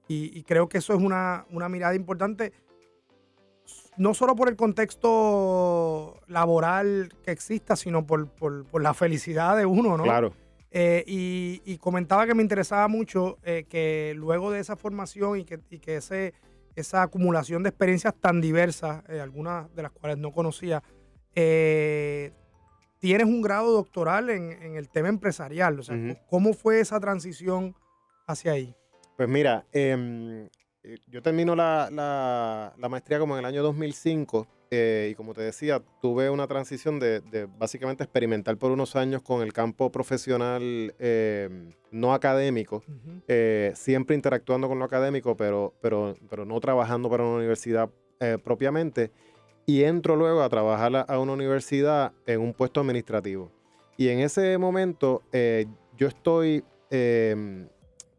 y, 0.07 0.43
creo 0.43 0.69
que 0.69 0.77
eso 0.77 0.93
es 0.93 1.01
una, 1.01 1.47
mirada 1.49 1.95
importante, 1.95 2.53
no 3.97 4.13
solo 4.13 4.35
por 4.35 4.47
el 4.47 4.55
contexto 4.55 6.19
laboral 6.27 7.11
que 7.23 7.31
exista, 7.31 7.75
sino 7.75 8.05
por, 8.05 8.29
la 8.79 8.93
felicidad 8.93 9.57
de 9.57 9.65
uno, 9.65 9.97
¿no? 9.97 10.03
Claro. 10.03 10.31
Eh, 10.69 11.03
y, 11.07 11.77
comentaba 11.79 12.27
que 12.27 12.35
me 12.35 12.43
interesaba 12.43 12.87
mucho 12.87 13.39
que 13.41 14.13
luego 14.15 14.51
de 14.51 14.59
esa 14.59 14.75
formación 14.75 15.39
y 15.39 15.43
que, 15.43 15.59
y 15.71 15.79
que 15.79 15.95
ese 15.95 16.35
esa 16.75 17.01
acumulación 17.03 17.63
de 17.63 17.69
experiencias 17.69 18.13
tan 18.19 18.41
diversas, 18.41 19.03
eh, 19.09 19.19
algunas 19.19 19.73
de 19.75 19.83
las 19.83 19.91
cuales 19.91 20.17
no 20.17 20.31
conocía, 20.31 20.81
eh, 21.35 22.31
tienes 22.99 23.25
un 23.27 23.41
grado 23.41 23.71
doctoral 23.71 24.29
en, 24.29 24.75
el 24.75 24.89
tema 24.89 25.09
empresarial. 25.09 25.79
O 25.79 25.83
sea, 25.83 25.97
¿cómo 26.29 26.53
fue 26.53 26.79
esa 26.79 26.99
transición 26.99 27.75
hacia 28.27 28.53
ahí? 28.53 28.75
Pues 29.17 29.27
mira, 29.27 29.65
em, 29.71 30.45
eh, 30.83 30.97
yo 31.07 31.21
termino 31.21 31.55
la, 31.55 31.89
la- 31.91 32.73
la 32.77 32.89
maestría 32.89 33.19
como 33.19 33.35
en 33.35 33.39
el 33.39 33.45
año 33.45 33.63
2005 33.63 34.47
eh, 34.71 35.09
y 35.11 35.15
como 35.15 35.33
te 35.33 35.41
decía, 35.41 35.81
tuve 36.01 36.29
una 36.29 36.47
transición 36.47 36.97
de, 36.97 37.19
de 37.19 37.45
básicamente 37.45 38.03
experimentar 38.03 38.57
por 38.57 38.71
unos 38.71 38.95
años 38.95 39.21
con 39.21 39.41
el 39.41 39.51
campo 39.51 39.91
profesional 39.91 40.95
eh, 40.97 41.49
no 41.91 42.13
académico, 42.13 42.77
Ujú. 42.77 43.21
eh, 43.27 43.73
siempre 43.75 44.15
interactuando 44.15 44.69
con 44.69 44.79
lo 44.79 44.85
académico, 44.85 45.35
pero, 45.35 45.73
pero, 45.81 46.15
pero 46.29 46.45
no 46.45 46.59
trabajando 46.61 47.09
para 47.09 47.23
una 47.25 47.35
universidad 47.35 47.89
eh, 48.21 48.37
propiamente. 48.41 49.11
Y 49.65 49.83
entro 49.83 50.15
luego 50.15 50.41
a 50.41 50.49
trabajar 50.49 50.95
a, 50.95 51.01
a 51.01 51.19
una 51.19 51.33
universidad 51.33 52.13
en 52.25 52.39
un 52.39 52.53
puesto 52.53 52.79
administrativo. 52.79 53.51
Y 53.97 54.07
en 54.07 54.19
ese 54.21 54.57
momento 54.57 55.21
eh, 55.33 55.67
yo 55.97 56.07
estoy 56.07 56.63
eh, 56.89 57.67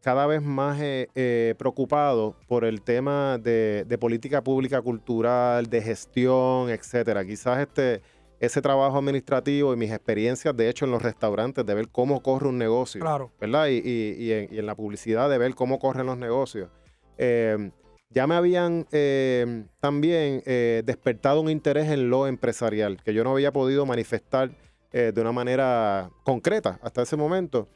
cada 0.03 0.27
vez 0.27 0.41
más 0.41 0.79
eh, 0.81 1.07
eh, 1.15 1.55
preocupado 1.57 2.35
por 2.47 2.65
el 2.65 2.81
tema 2.81 3.37
de, 3.37 3.85
de 3.87 3.97
política 3.97 4.43
pública 4.43 4.81
cultural, 4.81 5.67
de 5.67 5.81
gestión, 5.81 6.69
etcétera. 6.69 7.23
Quizás 7.23 7.59
este, 7.59 8.01
ese 8.41 8.61
trabajo 8.61 8.97
administrativo 8.97 9.73
y 9.73 9.77
mis 9.77 9.91
experiencias, 9.91 10.55
de 10.57 10.67
hecho, 10.67 10.83
en 10.83 10.91
los 10.91 11.01
restaurantes, 11.01 11.65
de 11.65 11.73
ver 11.73 11.87
cómo 11.87 12.21
corre 12.21 12.49
un 12.49 12.57
negocio. 12.57 12.99
Claro. 12.99 13.31
¿verdad? 13.39 13.67
Y, 13.67 13.77
y- 13.77 14.15
y 14.25 14.31
en, 14.33 14.53
y 14.53 14.59
en 14.59 14.65
la 14.65 14.75
publicidad 14.75 15.29
de 15.29 15.37
ver 15.37 15.55
cómo 15.55 15.79
corren 15.79 16.05
los 16.05 16.17
negocios. 16.17 16.69
Eh, 17.17 17.71
ya 18.09 18.27
me 18.27 18.35
habían 18.35 18.85
eh, 18.91 19.63
también 19.79 20.43
eh, 20.45 20.83
despertado 20.85 21.39
un 21.39 21.49
interés 21.49 21.89
en 21.89 22.09
lo 22.09 22.27
empresarial, 22.27 23.01
que 23.03 23.13
yo 23.13 23.23
no 23.23 23.31
había 23.31 23.53
podido 23.53 23.85
manifestar 23.85 24.51
eh, 24.91 25.11
de 25.15 25.21
una 25.21 25.31
manera 25.31 26.09
concreta 26.25 26.77
hasta 26.83 27.01
ese 27.03 27.15
momento. 27.15 27.69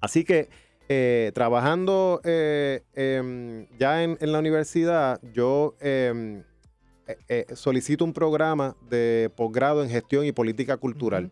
Así 0.00 0.22
que 0.24 0.48
eh, 0.88 1.32
trabajando 1.34 2.20
eh, 2.24 2.82
em, 2.94 3.66
ya 3.78 4.02
en, 4.02 4.16
en 4.20 4.32
la 4.32 4.38
universidad, 4.38 5.20
yo 5.32 5.74
em, 5.80 6.42
eh, 7.28 7.46
solicito 7.54 8.04
un 8.04 8.12
programa 8.12 8.76
de 8.88 9.30
posgrado 9.36 9.82
en 9.82 9.90
gestión 9.90 10.24
y 10.24 10.32
política 10.32 10.76
cultural 10.76 11.30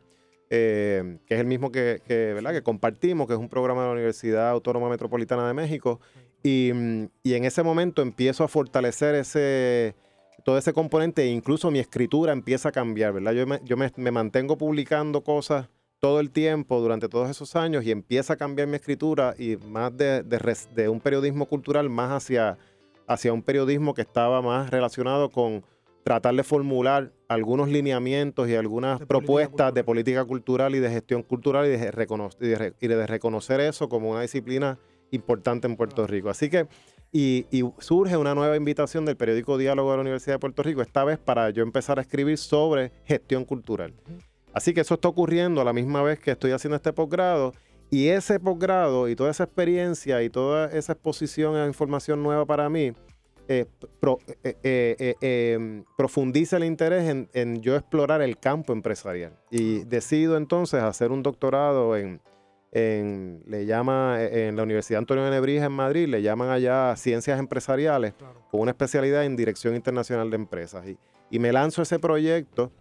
eh, 0.51 1.19
que 1.27 1.35
es 1.35 1.41
el 1.41 1.47
mismo 1.47 1.73
que, 1.73 2.01
que, 2.07 2.33
¿verdad? 2.35 2.53
que 2.53 2.63
compartimos, 2.63 3.27
que 3.27 3.33
es 3.33 3.39
un 3.39 3.49
programa 3.49 3.83
de 3.83 3.89
la 3.89 3.93
Universidad 3.95 4.51
Autónoma 4.51 4.89
Metropolitana 4.89 5.47
de 5.49 5.55
México. 5.55 6.01
Y, 6.43 6.71
mm, 6.73 7.09
y 7.23 7.35
en 7.35 7.45
ese 7.45 7.63
momento 7.63 8.03
empiezo 8.03 8.45
a 8.45 8.49
fortalecer 8.49 9.15
ese, 9.17 9.97
todo 10.45 10.59
ese 10.59 10.73
componente 10.73 11.23
e 11.23 11.27
incluso 11.27 11.71
mi 11.71 11.81
escritura 11.81 12.33
empieza 12.33 12.69
a 12.69 12.73
cambiar, 12.73 13.13
¿verdad? 13.13 13.33
Yo 13.33 13.47
me, 13.47 13.61
yo 13.65 13.77
me, 13.77 13.93
me 13.97 14.11
mantengo 14.11 14.57
publicando 14.57 15.23
cosas 15.23 15.69
todo 16.01 16.21
el 16.21 16.31
tiempo 16.31 16.81
durante 16.81 17.09
todos 17.09 17.31
esos 17.31 17.57
años 17.57 17.85
y 17.85 17.91
empieza 17.91 18.35
a 18.35 18.37
cambiar 18.37 18.69
mi 18.69 18.77
escritura 18.77 19.35
y 19.39 19.57
más 19.57 19.97
de, 19.97 20.23
de 20.23 20.57
de 20.75 20.89
un 20.89 21.01
periodismo 21.01 21.47
cultural 21.47 21.89
más 21.89 22.11
hacia, 22.13 22.59
hacia 23.07 23.33
un 23.33 23.43
periodismo 23.43 23.95
que 23.95 24.03
estaba 24.03 24.43
más 24.43 24.71
relacionado 24.71 25.31
con 25.31 25.65
tratar 26.05 26.35
de 26.35 26.45
formular 26.45 27.13
algunos 27.29 27.69
lineamientos 27.69 28.49
y 28.49 28.55
algunas 28.55 29.01
De 29.01 29.07
política 29.07 29.09
propuestas 29.27 29.75
de 29.75 29.83
cultural. 29.83 29.85
política 29.85 30.25
cultural 30.25 30.75
y 30.77 30.79
de 30.79 30.91
gestión 30.91 31.23
cultural 31.23 31.67
y 31.67 31.71
de, 31.71 31.91
recono- 31.93 32.31
y 32.41 32.87
de 32.87 32.97
de 32.97 33.07
reconocer 33.07 33.61
eso 33.61 33.89
como 33.89 34.11
una 34.11 34.21
disciplina 34.21 34.79
importante 35.11 35.67
en 35.67 35.77
Puerto 35.77 36.07
Rico. 36.07 36.31
Así 36.31 36.49
que, 36.51 36.69
y, 37.11 37.47
y 37.51 37.65
surge 37.79 38.17
una 38.17 38.35
nueva 38.35 38.57
invitación 38.57 39.05
del 39.05 39.17
periódico 39.17 39.57
Diálogo 39.59 39.91
de 39.91 39.97
la 39.97 40.01
Universidad 40.03 40.35
de 40.35 40.39
Puerto 40.41 40.63
Rico, 40.63 40.83
esta 40.83 41.03
vez 41.05 41.19
para 41.19 41.51
yo 41.51 41.63
empezar 41.63 41.99
a 41.99 42.03
escribir 42.03 42.39
sobre 42.39 42.93
gestión 43.05 43.45
cultural. 43.45 43.95
Ujú. 44.09 44.19
Así 44.57 44.73
que 44.73 44.81
eso 44.81 44.95
está 44.95 45.09
ocurriendo 45.09 45.61
a 45.61 45.65
la 45.65 45.75
misma 45.75 46.03
vez 46.03 46.19
que 46.19 46.31
estoy 46.31 46.53
haciendo 46.53 46.77
este 46.77 46.91
posgrado. 46.95 47.53
Y 47.91 48.09
ese 48.09 48.41
posgrado 48.41 49.07
y 49.07 49.15
toda 49.15 49.31
esa 49.31 49.45
experiencia 49.45 50.23
y 50.23 50.31
toda 50.31 50.67
esa 50.73 50.95
exposición 50.95 51.57
a 51.57 51.67
información 51.67 52.23
nueva 52.23 52.47
para 52.47 52.71
mí 52.71 52.95
eh, 53.49 53.67
pro- 54.01 54.19
eh, 54.43 54.57
eh, 54.65 54.97
eh, 54.99 55.15
eh, 55.21 55.83
profundiza 55.99 56.57
el 56.57 56.65
interés 56.65 57.07
en, 57.11 57.29
en 57.35 57.61
yo 57.61 57.77
explorar 57.77 58.23
el 58.23 58.39
campo 58.39 58.73
empresarial. 58.73 59.35
Y 59.51 59.85
decido 59.85 60.39
entonces 60.39 60.83
hacer 60.83 61.13
un 61.13 61.23
doctorado 61.23 61.95
en, 61.95 62.23
en- 62.73 63.43
le 63.47 63.67
llama, 63.67 64.17
en 64.23 64.57
la 64.57 64.63
Universidad 64.63 65.01
Antonio 65.01 65.25
de 65.25 65.33
Nebrija 65.33 65.67
en 65.67 65.73
Madrid, 65.73 66.09
le 66.09 66.23
llaman 66.23 66.49
allá 66.49 66.97
ciencias 66.97 67.39
empresariales 67.39 68.15
Claro. 68.15 68.41
con 68.51 68.63
una 68.63 68.71
especialidad 68.71 69.27
en 69.27 69.37
dirección 69.37 69.77
internacional 69.77 70.31
de 70.31 70.37
empresas. 70.37 70.89
Y, 70.89 70.99
y 71.31 71.39
me 71.41 71.53
lanzo 71.53 71.83
ese 71.83 71.99
proyecto, 71.99 72.73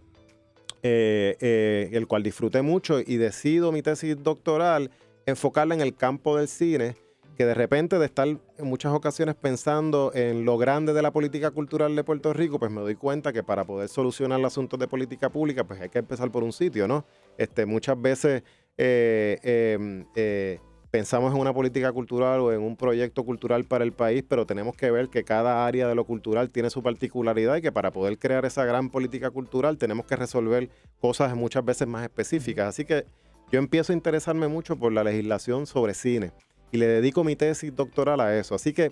eh, 0.82 1.36
eh, 1.40 1.90
el 1.92 2.06
cual 2.06 2.22
disfruté 2.22 2.62
mucho 2.62 3.00
y 3.00 3.16
decido 3.16 3.72
mi 3.72 3.82
tesis 3.82 4.16
doctoral 4.22 4.90
enfocarla 5.26 5.74
en 5.74 5.80
el 5.80 5.94
campo 5.94 6.36
del 6.36 6.48
cine, 6.48 6.94
que 7.36 7.44
de 7.44 7.54
repente 7.54 7.98
de 7.98 8.06
estar 8.06 8.28
en 8.28 8.40
muchas 8.60 8.92
ocasiones 8.92 9.34
pensando 9.34 10.12
en 10.14 10.44
lo 10.44 10.56
grande 10.56 10.92
de 10.92 11.02
la 11.02 11.12
política 11.12 11.50
cultural 11.50 11.94
de 11.96 12.04
Puerto 12.04 12.32
Rico, 12.32 12.58
pues 12.58 12.70
me 12.70 12.80
doy 12.80 12.94
cuenta 12.94 13.32
que 13.32 13.42
para 13.42 13.64
poder 13.64 13.88
solucionar 13.88 14.40
los 14.40 14.52
asuntos 14.52 14.78
de 14.78 14.88
política 14.88 15.30
pública, 15.30 15.64
pues 15.64 15.80
hay 15.80 15.88
que 15.88 15.98
empezar 15.98 16.30
por 16.30 16.44
un 16.44 16.52
sitio, 16.52 16.86
¿no? 16.86 17.04
Este, 17.36 17.66
muchas 17.66 18.00
veces 18.00 18.42
eh, 18.78 20.58
pensamos 20.96 21.34
en 21.34 21.38
una 21.38 21.52
política 21.52 21.92
cultural 21.92 22.40
o 22.40 22.54
en 22.54 22.62
un 22.62 22.74
proyecto 22.74 23.22
cultural 23.22 23.64
para 23.64 23.84
el 23.84 23.92
país, 23.92 24.24
pero 24.26 24.46
tenemos 24.46 24.74
que 24.78 24.90
ver 24.90 25.10
que 25.10 25.24
cada 25.24 25.66
área 25.66 25.86
de 25.86 25.94
lo 25.94 26.06
cultural 26.06 26.48
tiene 26.48 26.70
su 26.70 26.82
particularidad 26.82 27.56
y 27.56 27.60
que 27.60 27.70
para 27.70 27.90
poder 27.90 28.18
crear 28.18 28.46
esa 28.46 28.64
gran 28.64 28.88
política 28.88 29.30
cultural 29.30 29.76
tenemos 29.76 30.06
que 30.06 30.16
resolver 30.16 30.70
cosas 30.98 31.36
muchas 31.36 31.62
veces 31.66 31.86
más 31.86 32.02
específicas. 32.02 32.68
Así 32.68 32.86
que 32.86 33.04
yo 33.52 33.58
empiezo 33.58 33.92
a 33.92 33.94
interesarme 33.94 34.48
mucho 34.48 34.76
por 34.76 34.90
la 34.90 35.04
legislación 35.04 35.66
sobre 35.66 35.92
cine 35.92 36.32
y 36.72 36.78
le 36.78 36.86
dedico 36.86 37.24
mi 37.24 37.36
tesis 37.36 37.76
doctoral 37.76 38.18
a 38.20 38.34
eso. 38.34 38.54
Así 38.54 38.72
que, 38.72 38.90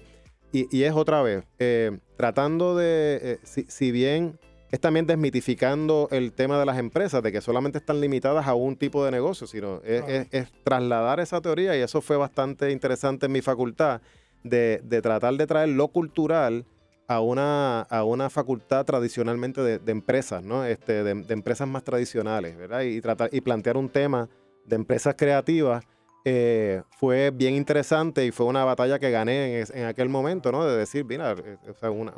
y, 0.52 0.82
es 0.82 0.92
otra 0.92 1.22
vez, 1.22 1.42
eh, 1.58 1.98
tratando 2.18 2.76
de, 2.76 3.18
eh, 3.22 3.64
si 3.66 3.92
bien 3.92 4.38
es 4.74 4.80
también 4.80 5.06
desmitificando 5.06 6.08
el 6.10 6.32
tema 6.32 6.58
de 6.58 6.66
las 6.66 6.78
empresas, 6.78 7.22
de 7.22 7.30
que 7.32 7.40
solamente 7.40 7.78
están 7.78 8.00
limitadas 8.00 8.46
a 8.46 8.54
un 8.54 8.76
tipo 8.76 9.04
de 9.04 9.10
negocio, 9.12 9.46
sino 9.46 9.76
es, 9.84 10.02
Claro. 10.02 10.06
es- 10.08 10.26
es 10.32 10.52
trasladar 10.64 11.20
esa 11.20 11.40
teoría 11.40 11.76
y 11.76 11.80
eso 11.80 12.00
fue 12.00 12.16
bastante 12.16 12.70
interesante 12.70 13.26
en 13.26 13.32
mi 13.32 13.40
facultad, 13.40 14.00
de, 14.42 14.80
de 14.84 15.00
tratar 15.00 15.34
de 15.34 15.46
traer 15.46 15.68
lo 15.70 15.88
cultural 15.88 16.64
a 17.06 17.20
una, 17.20 17.82
a 17.82 18.02
una 18.04 18.30
facultad 18.30 18.84
tradicionalmente 18.84 19.60
de, 19.62 19.78
de 19.78 19.92
empresas, 19.92 20.42
¿no? 20.42 20.64
Este, 20.64 21.04
de, 21.04 21.14
de 21.14 21.34
empresas 21.34 21.68
más 21.68 21.84
tradicionales, 21.84 22.56
¿verdad? 22.56 22.80
Y, 22.82 23.00
tratar, 23.00 23.28
y 23.32 23.40
plantear 23.42 23.76
un 23.76 23.88
tema 23.88 24.28
de 24.66 24.76
empresas 24.76 25.14
creativas 25.16 25.84
eh, 26.24 26.82
fue 26.98 27.30
bien 27.30 27.54
interesante 27.54 28.24
y 28.24 28.30
fue 28.30 28.46
una 28.46 28.64
batalla 28.64 28.98
que 28.98 29.10
gané 29.10 29.60
en, 29.60 29.66
en 29.74 29.84
aquel 29.84 30.08
momento, 30.08 30.50
¿no? 30.50 30.64
De 30.66 30.76
decir, 30.78 31.04
mira, 31.04 31.32
eh, 31.32 31.56
o 31.70 31.74
sea, 31.74 31.90
una- 31.90 32.14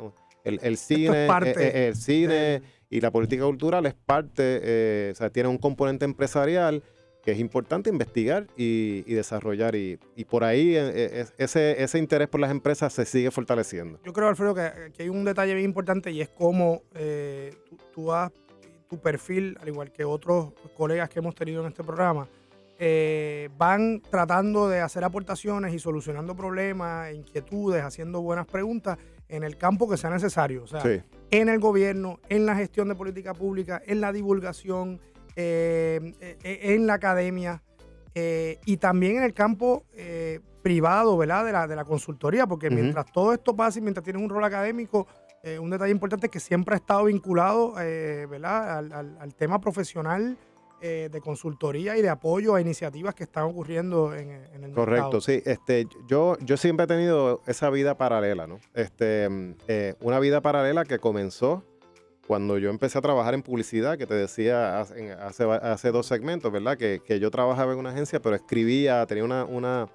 el, 0.47 0.59
el 0.63 0.77
cine, 0.77 1.27
parte 1.27 1.51
eh, 1.51 1.71
eh, 1.73 1.87
el 1.89 1.95
cine 1.95 2.61
y 2.89 3.01
la 3.01 3.11
política 3.11 3.43
cultural 3.43 3.85
es 3.85 3.93
parte, 3.93 4.59
eh, 4.63 5.09
o 5.11 5.15
sea, 5.15 5.29
tiene 5.29 5.49
un 5.49 5.57
componente 5.57 6.05
empresarial 6.05 6.83
que 7.23 7.31
es 7.33 7.39
importante 7.39 7.89
investigar 7.89 8.47
y, 8.55 9.03
y 9.05 9.13
desarrollar. 9.13 9.75
Y, 9.75 9.99
y 10.15 10.23
por 10.23 10.45
ahí 10.45 10.75
es- 10.77 11.33
ese, 11.37 11.83
ese 11.83 11.99
interés 11.99 12.29
por 12.29 12.39
las 12.39 12.51
empresas 12.51 12.93
se 12.93 13.05
sigue 13.05 13.29
fortaleciendo. 13.31 13.99
Yo 14.05 14.13
creo, 14.13 14.29
Alfredo, 14.29 14.55
que, 14.55 14.71
que 14.95 15.03
hay 15.03 15.09
un 15.09 15.25
detalle 15.25 15.53
bien 15.53 15.65
importante 15.65 16.09
y 16.11 16.21
es 16.21 16.29
cómo 16.29 16.83
eh, 16.95 17.53
tú, 17.69 17.77
tú 17.93 18.13
has, 18.13 18.31
tu 18.89 18.97
perfil, 18.99 19.57
al 19.61 19.67
igual 19.67 19.91
que 19.91 20.05
otros 20.05 20.53
colegas 20.77 21.09
que 21.09 21.19
hemos 21.19 21.35
tenido 21.35 21.59
en 21.61 21.67
este 21.67 21.83
programa, 21.83 22.29
eh, 22.79 23.49
van 23.57 24.01
tratando 24.09 24.69
de 24.69 24.79
hacer 24.79 25.03
aportaciones 25.03 25.73
y 25.73 25.79
solucionando 25.79 26.33
problemas, 26.35 27.13
inquietudes, 27.13 27.83
haciendo 27.83 28.21
buenas 28.21 28.45
preguntas 28.45 28.97
en 29.29 29.43
el 29.43 29.57
campo 29.57 29.89
que 29.89 29.97
sea 29.97 30.09
necesario. 30.09 30.63
O 30.63 30.67
sea, 30.67 30.81
Sí, 30.81 31.01
en 31.31 31.49
el 31.49 31.59
gobierno, 31.59 32.19
en 32.29 32.45
la 32.45 32.55
gestión 32.55 32.87
de 32.87 32.95
política 32.95 33.33
pública, 33.33 33.81
en 33.85 33.99
la 34.01 34.11
divulgación, 34.11 34.99
eh, 35.35 36.13
eh, 36.21 36.59
en 36.73 36.87
la 36.87 36.95
academia 36.95 37.61
eh, 38.15 38.59
y 38.65 38.77
también 38.77 39.17
en 39.17 39.23
el 39.23 39.33
campo 39.33 39.83
eh, 39.93 40.39
privado, 40.63 41.15
¿verdad? 41.17 41.45
De 41.45 41.51
la, 41.51 41.67
de 41.67 41.75
la 41.75 41.85
consultoría, 41.85 42.47
porque 42.47 42.69
mientras 42.81 43.05
todo 43.11 43.33
esto 43.33 43.55
pasa 43.55 43.77
y 43.79 43.81
mientras 43.81 44.03
tienes 44.03 44.21
un 44.21 44.29
rol 44.29 44.43
académico, 44.43 45.07
eh, 45.43 45.59
un 45.59 45.69
detalle 45.69 45.91
importante 45.91 46.27
es 46.27 46.31
que 46.31 46.39
siempre 46.39 46.73
ha 46.73 46.77
estado 46.77 47.03
vinculado, 47.05 47.75
eh, 47.79 48.25
¿verdad? 48.29 48.77
Al, 48.79 48.91
al- 48.91 49.17
al 49.19 49.35
tema 49.35 49.61
profesional 49.61 50.37
eh, 50.81 51.09
de 51.11 51.21
consultoría 51.21 51.97
y 51.97 52.01
de 52.01 52.09
apoyo 52.09 52.55
a 52.55 52.61
iniciativas 52.61 53.15
que 53.15 53.23
están 53.23 53.45
ocurriendo 53.45 54.13
en, 54.13 54.29
en 54.29 54.63
el 54.63 54.71
correcto. 54.73 55.03
mercado. 55.03 55.21
Sí, 55.21 55.41
este, 55.45 55.87
yo, 56.07 56.37
yo 56.39 56.57
siempre 56.57 56.83
he 56.83 56.87
tenido 56.87 57.41
esa 57.47 57.69
vida 57.69 57.97
paralela, 57.97 58.45
¿no? 58.45 58.59
Este, 58.73 59.27
eh, 59.67 59.95
una 60.01 60.19
vida 60.19 60.41
paralela 60.41 60.85
que 60.85 60.99
comenzó 60.99 61.63
cuando 62.27 62.57
yo 62.57 62.69
empecé 62.69 62.97
a 62.97 63.01
trabajar 63.01 63.33
en 63.33 63.41
publicidad, 63.41 63.97
que 63.97 64.05
te 64.05 64.13
decía 64.13 64.81
hace, 64.81 65.13
hace, 65.13 65.91
dos 65.91 66.05
segmentos, 66.05 66.51
¿verdad? 66.51 66.77
Que, 66.77 67.01
que 67.03 67.19
yo 67.19 67.31
trabajaba 67.31 67.73
en 67.73 67.79
una 67.79 67.91
agencia, 67.91 68.21
pero 68.21 68.35
escribía, 68.35 69.05
tenía 69.07 69.23
una, 69.23 69.45
una, 69.45 69.87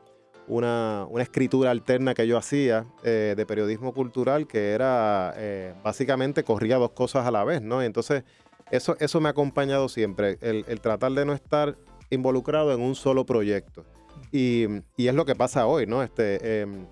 una, 0.48 1.06
una 1.08 1.22
escritura 1.22 1.70
alterna 1.70 2.14
que 2.14 2.26
yo 2.26 2.36
hacía 2.36 2.86
eh, 3.04 3.34
de 3.36 3.46
periodismo 3.46 3.92
cultural, 3.92 4.46
que 4.46 4.70
era 4.70 5.34
eh, 5.36 5.74
básicamente 5.82 6.42
corría 6.42 6.76
dos 6.76 6.92
cosas 6.92 7.26
a 7.26 7.30
la 7.30 7.44
vez, 7.44 7.62
¿no? 7.62 7.82
Entonces, 7.82 8.24
eso, 8.72 8.96
eso 8.98 9.20
me 9.20 9.28
ha 9.28 9.30
acompañado 9.30 9.88
siempre, 9.88 10.38
el, 10.40 10.80
tratar 10.80 11.12
de 11.12 11.24
no 11.24 11.34
estar 11.34 11.76
involucrado 12.10 12.72
en 12.72 12.80
un 12.80 12.94
solo 12.94 13.24
proyecto. 13.24 13.84
Y, 14.32 14.66
y 14.96 15.08
es 15.08 15.14
lo 15.14 15.26
que 15.26 15.34
pasa 15.34 15.66
hoy, 15.66 15.86
¿no? 15.86 16.02
Este, 16.02 16.62
em, 16.62 16.86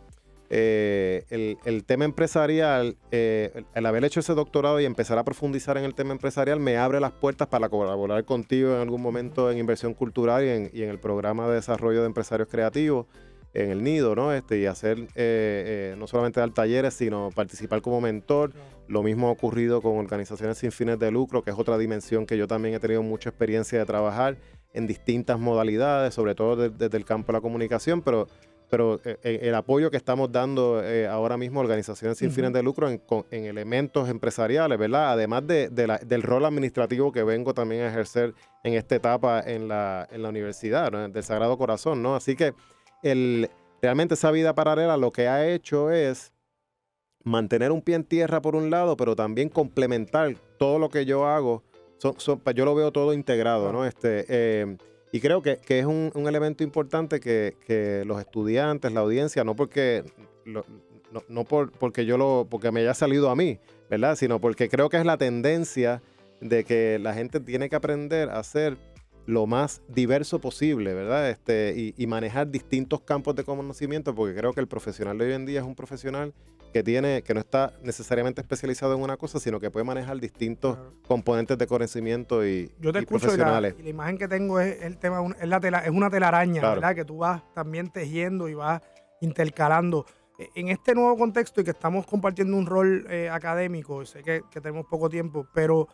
eh, 0.50 1.24
el, 1.30 1.58
el 1.64 1.84
tema 1.84 2.04
empresarial, 2.04 2.96
eh, 3.10 3.64
el, 3.74 3.86
haber 3.86 4.04
hecho 4.04 4.20
ese 4.20 4.34
doctorado 4.34 4.78
y 4.78 4.84
empezar 4.84 5.16
a 5.16 5.24
profundizar 5.24 5.78
en 5.78 5.84
el 5.84 5.94
tema 5.94 6.12
empresarial 6.12 6.60
me 6.60 6.76
abre 6.76 7.00
las 7.00 7.12
puertas 7.12 7.48
para 7.48 7.68
colaborar 7.68 8.24
contigo 8.24 8.74
en 8.74 8.80
algún 8.80 9.00
momento 9.00 9.50
en 9.50 9.58
inversión 9.58 9.94
cultural 9.94 10.70
y 10.72 10.82
en 10.82 10.90
el 10.90 10.98
programa 10.98 11.48
de 11.48 11.54
desarrollo 11.54 12.00
de 12.00 12.06
empresarios 12.06 12.48
creativos 12.48 13.06
en 13.52 13.70
el 13.70 13.82
nido, 13.82 14.14
¿no? 14.14 14.32
Este, 14.32 14.58
y 14.58 14.66
hacer 14.66 14.98
eh, 14.98 15.06
eh, 15.16 15.94
no 15.98 16.06
solamente 16.06 16.40
dar 16.40 16.50
talleres, 16.50 16.94
sino 16.94 17.30
participar 17.34 17.82
como 17.82 18.00
mentor. 18.00 18.52
Lo 18.86 19.02
mismo 19.02 19.28
ha 19.28 19.30
ocurrido 19.32 19.80
con 19.82 19.98
organizaciones 19.98 20.58
sin 20.58 20.72
fines 20.72 20.98
de 20.98 21.10
lucro, 21.10 21.42
que 21.42 21.50
es 21.50 21.58
otra 21.58 21.78
dimensión 21.78 22.26
que 22.26 22.36
yo 22.36 22.46
también 22.46 22.74
he 22.74 22.80
tenido 22.80 23.02
mucha 23.02 23.28
experiencia 23.30 23.78
de 23.78 23.86
trabajar 23.86 24.36
en 24.72 24.86
distintas 24.86 25.38
modalidades, 25.38 26.14
sobre 26.14 26.34
todo 26.34 26.56
de- 26.56 26.70
desde 26.70 26.96
el 26.96 27.04
campo 27.04 27.28
de 27.32 27.38
la 27.38 27.40
comunicación, 27.40 28.02
pero, 28.02 28.28
pero 28.68 29.00
eh, 29.04 29.16
eh, 29.24 29.38
el 29.42 29.54
apoyo 29.56 29.90
que 29.90 29.96
estamos 29.96 30.30
dando 30.30 30.80
eh, 30.84 31.08
ahora 31.08 31.36
mismo 31.36 31.58
a 31.58 31.64
organizaciones 31.64 32.18
sin 32.18 32.28
Ujú. 32.28 32.36
fines 32.36 32.52
de 32.52 32.62
lucro 32.62 32.88
en, 32.88 32.98
con- 32.98 33.24
en 33.32 33.46
elementos 33.46 34.08
empresariales, 34.08 34.78
¿verdad? 34.78 35.10
Además 35.12 35.44
de, 35.46 35.68
de 35.70 35.86
la- 35.88 35.98
del 35.98 36.22
rol 36.22 36.44
administrativo 36.44 37.10
que 37.10 37.24
vengo 37.24 37.52
también 37.52 37.82
a 37.82 37.88
ejercer 37.88 38.32
en 38.62 38.74
esta 38.74 38.94
etapa 38.94 39.40
en 39.44 39.66
la, 39.66 40.06
en 40.12 40.22
la 40.22 40.28
universidad, 40.28 40.92
¿no? 40.92 41.08
del 41.08 41.24
Sagrado 41.24 41.58
Corazón, 41.58 42.00
¿no? 42.00 42.14
Así 42.14 42.36
que 42.36 42.54
el, 43.02 43.50
realmente 43.82 44.14
esa 44.14 44.30
vida 44.30 44.54
paralela 44.54 44.96
lo 44.96 45.10
que 45.12 45.28
ha 45.28 45.48
hecho 45.48 45.90
es 45.90 46.32
mantener 47.24 47.70
un 47.72 47.82
pie 47.82 47.96
en 47.96 48.04
tierra 48.04 48.40
por 48.40 48.56
un 48.56 48.70
lado, 48.70 48.96
pero 48.96 49.14
también 49.14 49.48
complementar 49.48 50.34
todo 50.58 50.78
lo 50.78 50.88
que 50.88 51.04
yo 51.04 51.26
hago. 51.26 51.62
Pues, 52.02 52.56
yo 52.56 52.64
lo 52.64 52.74
veo 52.74 52.92
todo 52.92 53.12
integrado, 53.12 53.72
¿no? 53.72 53.84
Este, 53.84 54.24
eh, 54.28 54.76
y 55.12 55.20
creo 55.20 55.42
que, 55.42 55.58
que 55.58 55.80
es 55.80 55.86
un, 55.86 56.10
un 56.14 56.28
elemento 56.28 56.64
importante 56.64 57.20
que, 57.20 57.56
que 57.66 58.04
los 58.06 58.18
estudiantes, 58.20 58.90
la 58.92 59.00
audiencia, 59.00 59.44
no 59.44 59.54
porque 59.54 60.04
lo- 60.46 60.64
no, 61.12 61.22
no 61.28 61.44
por, 61.44 61.72
porque 61.72 62.06
yo 62.06 62.16
lo, 62.16 62.46
porque 62.48 62.70
me 62.70 62.80
haya 62.80 62.94
salido 62.94 63.28
a 63.30 63.36
mí, 63.36 63.58
¿verdad? 63.90 64.14
Sino 64.16 64.40
porque 64.40 64.68
creo 64.68 64.88
que 64.88 64.96
es 64.96 65.04
la 65.04 65.18
tendencia 65.18 66.00
de 66.40 66.64
que 66.64 66.98
la 67.00 67.12
gente 67.12 67.40
tiene 67.40 67.68
que 67.68 67.76
aprender 67.76 68.30
a 68.30 68.42
ser 68.44 68.76
lo 69.26 69.46
más 69.46 69.82
diverso 69.88 70.40
posible, 70.40 70.94
¿verdad? 70.94 71.30
Este, 71.30 71.74
y, 71.76 71.94
y 71.96 72.06
manejar 72.06 72.50
distintos 72.50 73.00
campos 73.02 73.34
de 73.36 73.44
conocimiento, 73.44 74.14
porque 74.14 74.34
creo 74.34 74.52
que 74.52 74.60
el 74.60 74.68
profesional 74.68 75.18
de 75.18 75.26
hoy 75.26 75.32
en 75.34 75.46
día 75.46 75.60
es 75.60 75.66
un 75.66 75.74
profesional 75.74 76.32
que 76.72 76.82
tiene, 76.84 77.22
que 77.22 77.34
no 77.34 77.40
está 77.40 77.72
necesariamente 77.82 78.40
especializado 78.40 78.94
en 78.94 79.00
una 79.02 79.16
cosa, 79.16 79.40
sino 79.40 79.58
que 79.58 79.70
puede 79.72 79.84
manejar 79.84 80.20
distintos 80.20 80.76
Claro. 80.76 80.92
componentes 81.06 81.58
de 81.58 81.66
conocimiento 81.66 82.46
y, 82.46 82.70
Yo 82.80 82.92
te 82.92 83.00
y 83.00 83.02
escucho 83.02 83.26
y 83.26 83.30
la, 83.30 83.34
profesionales. 83.36 83.74
y 83.78 83.82
la 83.82 83.88
imagen 83.88 84.18
que 84.18 84.28
tengo 84.28 84.60
es 84.60 84.80
el 84.82 84.96
tema, 84.98 85.20
es, 85.40 85.48
la 85.48 85.58
tela, 85.60 85.80
es 85.80 85.90
una 85.90 86.08
telaraña, 86.10 86.60
Claro. 86.60 86.76
¿verdad? 86.80 86.94
Que 86.94 87.04
tú 87.04 87.18
vas 87.18 87.42
también 87.54 87.90
tejiendo 87.90 88.48
y 88.48 88.54
vas 88.54 88.80
intercalando. 89.20 90.06
E- 90.38 90.48
En 90.54 90.68
este 90.68 90.94
nuevo 90.94 91.16
contexto 91.16 91.60
y 91.60 91.64
que 91.64 91.70
estamos 91.70 92.06
compartiendo 92.06 92.56
un 92.56 92.66
rol 92.66 93.04
eh, 93.10 93.28
académico, 93.30 94.04
sé 94.06 94.22
que, 94.22 94.42
que 94.50 94.60
tenemos 94.60 94.86
poco 94.86 95.08
tiempo, 95.08 95.46
pero 95.54 95.88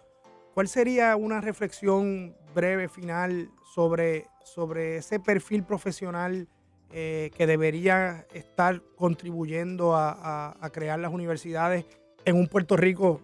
¿cuál 0.56 0.68
sería 0.68 1.16
una 1.16 1.42
reflexión 1.42 2.34
breve 2.54 2.88
final 2.88 3.50
sobre, 3.74 4.24
sobre 4.42 4.96
ese 4.96 5.20
perfil 5.20 5.64
profesional 5.64 6.48
eh, 6.90 7.30
que 7.36 7.46
debería 7.46 8.26
estar 8.32 8.80
contribuyendo 8.96 9.94
a, 9.94 10.56
crear 10.72 10.98
las 10.98 11.12
universidades 11.12 11.84
en 12.24 12.36
un 12.36 12.48
Puerto 12.48 12.74
Rico 12.74 13.20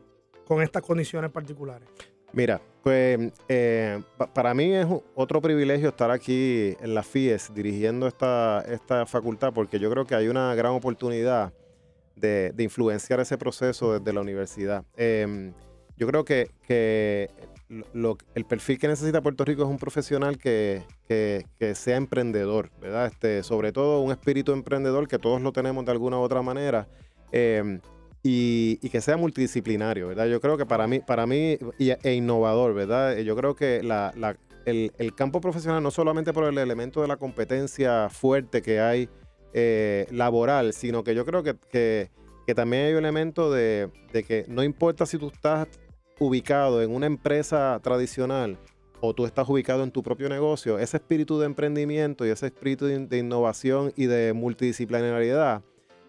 con 0.47 0.61
estas 0.61 0.83
condiciones 0.83 1.31
particulares? 1.31 1.89
Mira, 2.35 2.61
pues 2.83 3.33
eh, 3.49 4.03
pa- 4.19 4.27
para 4.27 4.53
mí 4.53 4.71
es 4.75 4.87
otro 5.15 5.41
privilegio 5.41 5.89
estar 5.89 6.11
aquí 6.11 6.77
en 6.83 6.95
la 6.95 7.03
FIES 7.03 7.55
dirigiendo 7.55 8.09
esta, 8.09 8.61
esta 8.69 9.07
facultad 9.07 9.55
porque 9.55 9.79
yo 9.79 9.91
creo 9.91 10.05
que 10.05 10.15
hay 10.15 10.29
una 10.29 10.55
gran 10.55 10.73
oportunidad 10.73 11.51
de, 12.15 12.53
de 12.53 12.63
influenciar 12.63 13.21
ese 13.21 13.39
proceso 13.39 13.99
desde 13.99 14.13
la 14.13 14.21
universidad. 14.21 14.85
Em, 14.99 15.55
yo 15.97 16.07
creo 16.07 16.25
que, 16.25 16.51
que 16.67 17.31
el 18.35 18.45
perfil 18.45 18.79
que 18.79 18.89
necesita 18.89 19.23
Puerto 19.23 19.45
Rico 19.45 19.63
es 19.63 19.69
un 19.69 19.79
profesional 19.79 20.37
que, 20.39 20.83
que- 21.09 21.45
sea 21.75 21.97
emprendedor, 21.97 22.71
¿verdad? 22.81 23.07
Este, 23.07 23.43
sobre 23.43 23.73
todo 23.73 24.01
un 24.01 24.11
espíritu 24.13 24.53
emprendedor 24.53 25.09
que 25.09 25.19
todos 25.19 25.41
lo 25.41 25.53
tenemos 25.53 25.85
de 25.85 25.93
alguna 25.93 26.19
u 26.19 26.21
otra 26.23 26.43
manera. 26.43 26.87
em, 27.31 27.81
y, 28.25 28.77
que 28.91 29.01
sea 29.01 29.17
multidisciplinario, 29.17 30.09
¿verdad? 30.09 30.27
Yo 30.27 30.41
creo 30.41 30.57
que 30.57 30.65
para 30.67 30.87
mí, 30.87 31.01
para 31.01 31.27
mí 31.27 31.57
e 31.79 32.13
innovador, 32.15 32.73
¿verdad? 32.75 33.17
Yo 33.19 33.35
creo 33.35 33.57
que 33.57 33.83
la- 33.83 34.13
el 34.65 35.15
campo 35.17 35.41
profesional, 35.41 35.83
no 35.83 35.91
solamente 35.91 36.33
por 36.33 36.45
el 36.45 36.57
elemento 36.59 37.01
de 37.03 37.09
la 37.09 37.17
competencia 37.17 38.09
fuerte 38.11 38.63
que 38.63 38.81
hay 38.81 39.09
eh, 39.55 40.07
laboral, 40.11 40.73
sino 40.73 41.03
que 41.05 41.15
yo 41.15 41.25
creo 41.27 41.43
que, 41.43 41.57
que- 41.71 42.11
que 42.47 42.55
también 42.55 42.87
hay 42.87 42.93
un 42.95 42.99
elemento 43.01 43.51
de, 43.53 43.89
de 44.13 44.23
que 44.25 44.45
no 44.49 44.63
importa 44.63 45.05
si 45.07 45.19
tú 45.19 45.29
estás 45.29 45.69
ubicado 46.27 46.83
en 46.83 46.95
una 46.95 47.07
empresa 47.07 47.79
tradicional 47.83 48.59
o 49.01 49.15
tú 49.15 49.27
estás 49.27 49.49
ubicado 49.49 49.83
en 49.83 49.91
tu 49.91 50.03
propio 50.03 50.29
negocio, 50.29 50.79
ese 50.79 50.97
espíritu 50.99 51.39
de 51.41 51.47
emprendimiento 51.47 52.25
y 52.27 52.31
ese 52.31 52.47
espíritu 52.47 52.87
de, 52.87 53.07
de 53.07 53.19
innovación 53.19 53.93
y 53.97 54.07
de 54.07 54.33
multidisciplinariedad 54.33 55.63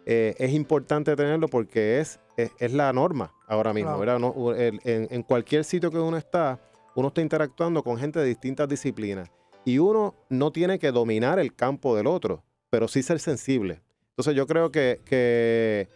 eh, 0.06 0.36
es 0.38 0.52
importante 0.54 1.16
tenerlo 1.16 1.48
porque 1.48 2.00
es, 2.00 2.20
es, 2.38 2.52
es 2.60 2.74
la 2.74 2.92
norma 2.94 3.34
ahora 3.48 3.74
mismo, 3.74 3.96
Claro. 3.98 4.00
¿verdad? 4.00 4.20
No, 4.20 4.52
el- 4.54 4.80
en, 4.84 5.08
en 5.10 5.24
cualquier 5.24 5.64
sitio 5.64 5.90
que 5.92 5.98
uno 5.98 6.18
está, 6.18 6.60
uno 6.96 7.08
está 7.08 7.22
interactuando 7.22 7.84
con 7.84 7.98
gente 7.98 8.20
de 8.20 8.26
distintas 8.26 8.68
disciplinas 8.70 9.30
y 9.66 9.78
uno 9.80 10.14
no 10.30 10.52
tiene 10.52 10.78
que 10.78 10.92
dominar 10.92 11.40
el 11.40 11.56
campo 11.56 11.96
del 11.96 12.06
otro, 12.08 12.44
pero 12.70 12.88
sí 12.88 13.02
ser 13.02 13.20
sensible. 13.20 13.82
Entonces 14.10 14.36
yo 14.36 14.46
creo 14.46 14.72
que, 14.72 15.00
que, 15.06 15.88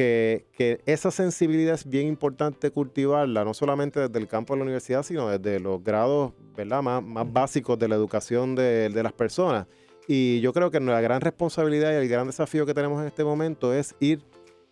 que, 0.00 0.46
que 0.54 0.80
esa 0.86 1.10
sensibilidad 1.10 1.74
es 1.74 1.86
bien 1.86 2.06
importante 2.06 2.70
cultivarla, 2.70 3.44
no 3.44 3.52
solamente 3.52 4.00
desde 4.00 4.18
el 4.18 4.28
campo 4.28 4.54
de 4.54 4.60
la 4.60 4.62
universidad, 4.62 5.02
sino 5.02 5.28
desde 5.28 5.60
los 5.60 5.84
grados 5.84 6.32
¿verdad? 6.56 6.82
Más, 6.82 7.02
más 7.02 7.30
básicos 7.30 7.78
de 7.78 7.86
la 7.86 7.96
educación 7.96 8.54
de, 8.54 8.88
de 8.88 9.02
las 9.02 9.12
personas. 9.12 9.66
Y 10.08 10.40
yo 10.40 10.54
creo 10.54 10.70
que 10.70 10.80
la 10.80 11.02
gran 11.02 11.20
responsabilidad 11.20 11.92
y 11.92 11.96
el 11.96 12.08
gran 12.08 12.26
desafío 12.26 12.64
que 12.64 12.72
tenemos 12.72 12.98
en 13.02 13.08
este 13.08 13.24
momento 13.24 13.74
es 13.74 13.94
ir 14.00 14.22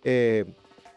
eh, 0.03 0.47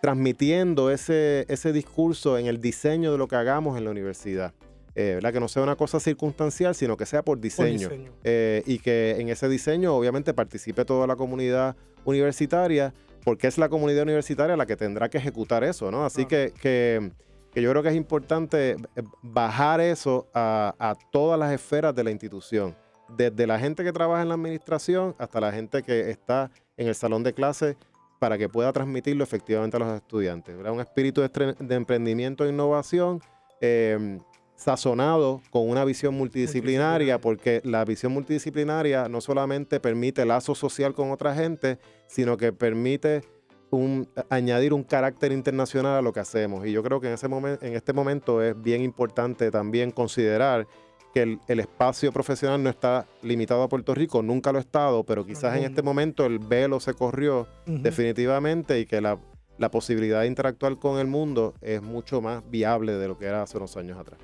transmitiendo 0.01 0.91
ese, 0.91 1.45
ese 1.49 1.73
discurso 1.73 2.37
en 2.37 2.45
el 2.45 2.61
diseño 2.61 3.11
de 3.11 3.17
lo 3.17 3.27
que 3.27 3.35
hagamos 3.35 3.77
en 3.77 3.83
la 3.83 3.91
universidad. 3.91 4.53
Eh, 4.95 5.15
¿verdad? 5.15 5.33
Que 5.33 5.41
no 5.41 5.49
sea 5.49 5.61
una 5.61 5.75
cosa 5.75 5.99
circunstancial, 5.99 6.73
sino 6.73 6.95
que 6.95 7.05
sea 7.05 7.21
por 7.21 7.35
Por 7.35 7.41
diseño. 7.41 7.89
diseño. 7.89 8.13
Eh, 8.23 8.63
y 8.65 8.79
que 8.79 9.17
en 9.19 9.27
ese 9.27 9.49
diseño 9.49 9.93
obviamente 9.93 10.33
participe 10.33 10.85
toda 10.85 11.05
la 11.05 11.17
comunidad 11.17 11.75
universitaria, 12.05 12.93
porque 13.23 13.47
es 13.47 13.57
la 13.57 13.69
comunidad 13.69 14.03
universitaria 14.03 14.55
la 14.57 14.65
que 14.65 14.75
tendrá 14.75 15.09
que 15.09 15.17
ejecutar 15.17 15.63
eso, 15.63 15.91
¿no? 15.91 16.05
Así 16.05 16.25
Claro. 16.25 16.51
que, 16.53 16.59
que, 16.61 17.11
que 17.53 17.61
yo 17.61 17.69
creo 17.71 17.83
que 17.83 17.89
es 17.89 17.95
importante 17.95 18.71
eh, 18.71 18.77
bajar 19.21 19.81
eso 19.81 20.27
a, 20.33 20.73
a 20.79 20.95
todas 21.11 21.39
las 21.39 21.51
esferas 21.53 21.93
de 21.95 22.03
la 22.03 22.11
institución, 22.11 22.75
desde 23.09 23.45
la 23.45 23.59
gente 23.59 23.83
que 23.83 23.91
trabaja 23.91 24.21
en 24.21 24.29
la 24.29 24.35
administración 24.35 25.15
hasta 25.17 25.39
la 25.41 25.51
gente 25.51 25.83
que 25.83 26.09
está 26.09 26.49
en 26.77 26.87
el 26.87 26.95
salón 26.95 27.23
de 27.23 27.33
clase 27.33 27.77
para 28.19 28.37
que 28.37 28.47
pueda 28.47 28.71
transmitirlo 28.71 29.23
efectivamente 29.23 29.77
a 29.77 29.79
los 29.79 29.95
estudiantes. 29.95 30.55
¿verdad? 30.55 30.73
Un 30.73 30.79
espíritu 30.79 31.21
de 31.21 31.75
emprendimiento 31.75 32.45
e 32.45 32.49
innovación 32.49 33.19
eh, 33.59 34.19
sazonado 34.61 35.41
con 35.49 35.67
una 35.67 35.83
visión 35.83 36.13
multidisciplinaria, 36.13 37.19
porque 37.19 37.61
la 37.63 37.83
visión 37.83 38.11
multidisciplinaria 38.11 39.09
no 39.09 39.19
solamente 39.19 39.79
permite 39.79 40.23
lazo 40.23 40.53
social 40.53 40.93
con 40.93 41.11
otra 41.11 41.33
gente, 41.33 41.79
sino 42.05 42.37
que 42.37 42.53
permite 42.53 43.23
un, 43.71 44.07
añadir 44.29 44.71
un 44.73 44.83
carácter 44.83 45.31
internacional 45.31 45.97
a 45.97 46.01
lo 46.03 46.13
que 46.13 46.19
hacemos. 46.19 46.67
Y 46.67 46.71
yo 46.71 46.83
creo 46.83 46.99
que 47.01 47.07
en, 47.07 47.13
ese 47.13 47.27
momen- 47.27 47.57
en 47.61 47.73
este 47.73 47.91
momento 47.91 48.43
es 48.43 48.61
bien 48.61 48.83
importante 48.83 49.49
también 49.49 49.89
considerar 49.89 50.67
que 51.11 51.23
el, 51.23 51.39
el 51.47 51.59
espacio 51.59 52.11
profesional 52.11 52.61
no 52.61 52.69
está 52.69 53.07
limitado 53.23 53.63
a 53.63 53.67
Puerto 53.67 53.95
Rico, 53.95 54.21
nunca 54.21 54.51
lo 54.51 54.59
ha 54.59 54.61
estado, 54.61 55.03
pero 55.03 55.25
quizás 55.25 55.57
en 55.57 55.63
este 55.63 55.81
momento 55.81 56.23
el 56.25 56.37
velo 56.37 56.79
se 56.79 56.93
corrió 56.93 57.47
definitivamente 57.65 58.79
y 58.79 58.85
que 58.85 59.01
la, 59.01 59.17
la 59.57 59.71
posibilidad 59.71 60.21
de 60.21 60.27
interactuar 60.27 60.77
con 60.77 60.99
el 60.99 61.07
mundo 61.07 61.55
es 61.61 61.81
mucho 61.81 62.21
más 62.21 62.43
viable 62.49 62.93
de 62.93 63.07
lo 63.07 63.17
que 63.17 63.25
era 63.25 63.41
hace 63.41 63.57
unos 63.57 63.75
años 63.75 63.97
atrás. 63.97 64.19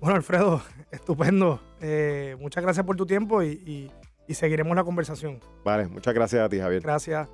Bueno, 0.00 0.16
Alfredo, 0.16 0.62
estupendo. 0.90 1.60
Eh, 1.80 2.36
muchas 2.38 2.62
gracias 2.62 2.84
por 2.86 2.96
tu 2.96 3.06
tiempo 3.06 3.42
y, 3.42 3.48
y- 3.66 3.90
y 4.28 4.34
seguiremos 4.34 4.74
la 4.76 4.82
conversación. 4.82 5.38
Vale, 5.64 5.86
muchas 5.86 6.12
gracias 6.12 6.42
a 6.42 6.48
ti, 6.48 6.58
Javier. 6.58 6.82
Gracias. 6.82 7.28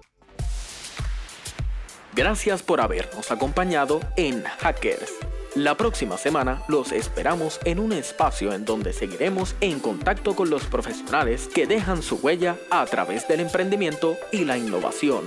Gracias 2.14 2.62
por 2.62 2.82
habernos 2.82 3.30
acompañado 3.32 4.00
en 4.16 4.42
Hackers. 4.44 5.10
La 5.54 5.74
próxima 5.78 6.18
semana 6.18 6.62
los 6.68 6.92
esperamos 6.92 7.60
en 7.64 7.78
un 7.78 7.92
espacio 7.92 8.52
en 8.52 8.66
donde 8.66 8.92
seguiremos 8.92 9.54
en 9.62 9.80
contacto 9.80 10.36
con 10.36 10.50
los 10.50 10.64
profesionales 10.66 11.48
que 11.54 11.66
dejan 11.66 12.02
su 12.02 12.16
huella 12.16 12.56
a 12.70 12.84
través 12.84 13.26
del 13.28 13.40
emprendimiento 13.40 14.16
y 14.30 14.44
la 14.44 14.58
innovación. 14.58 15.24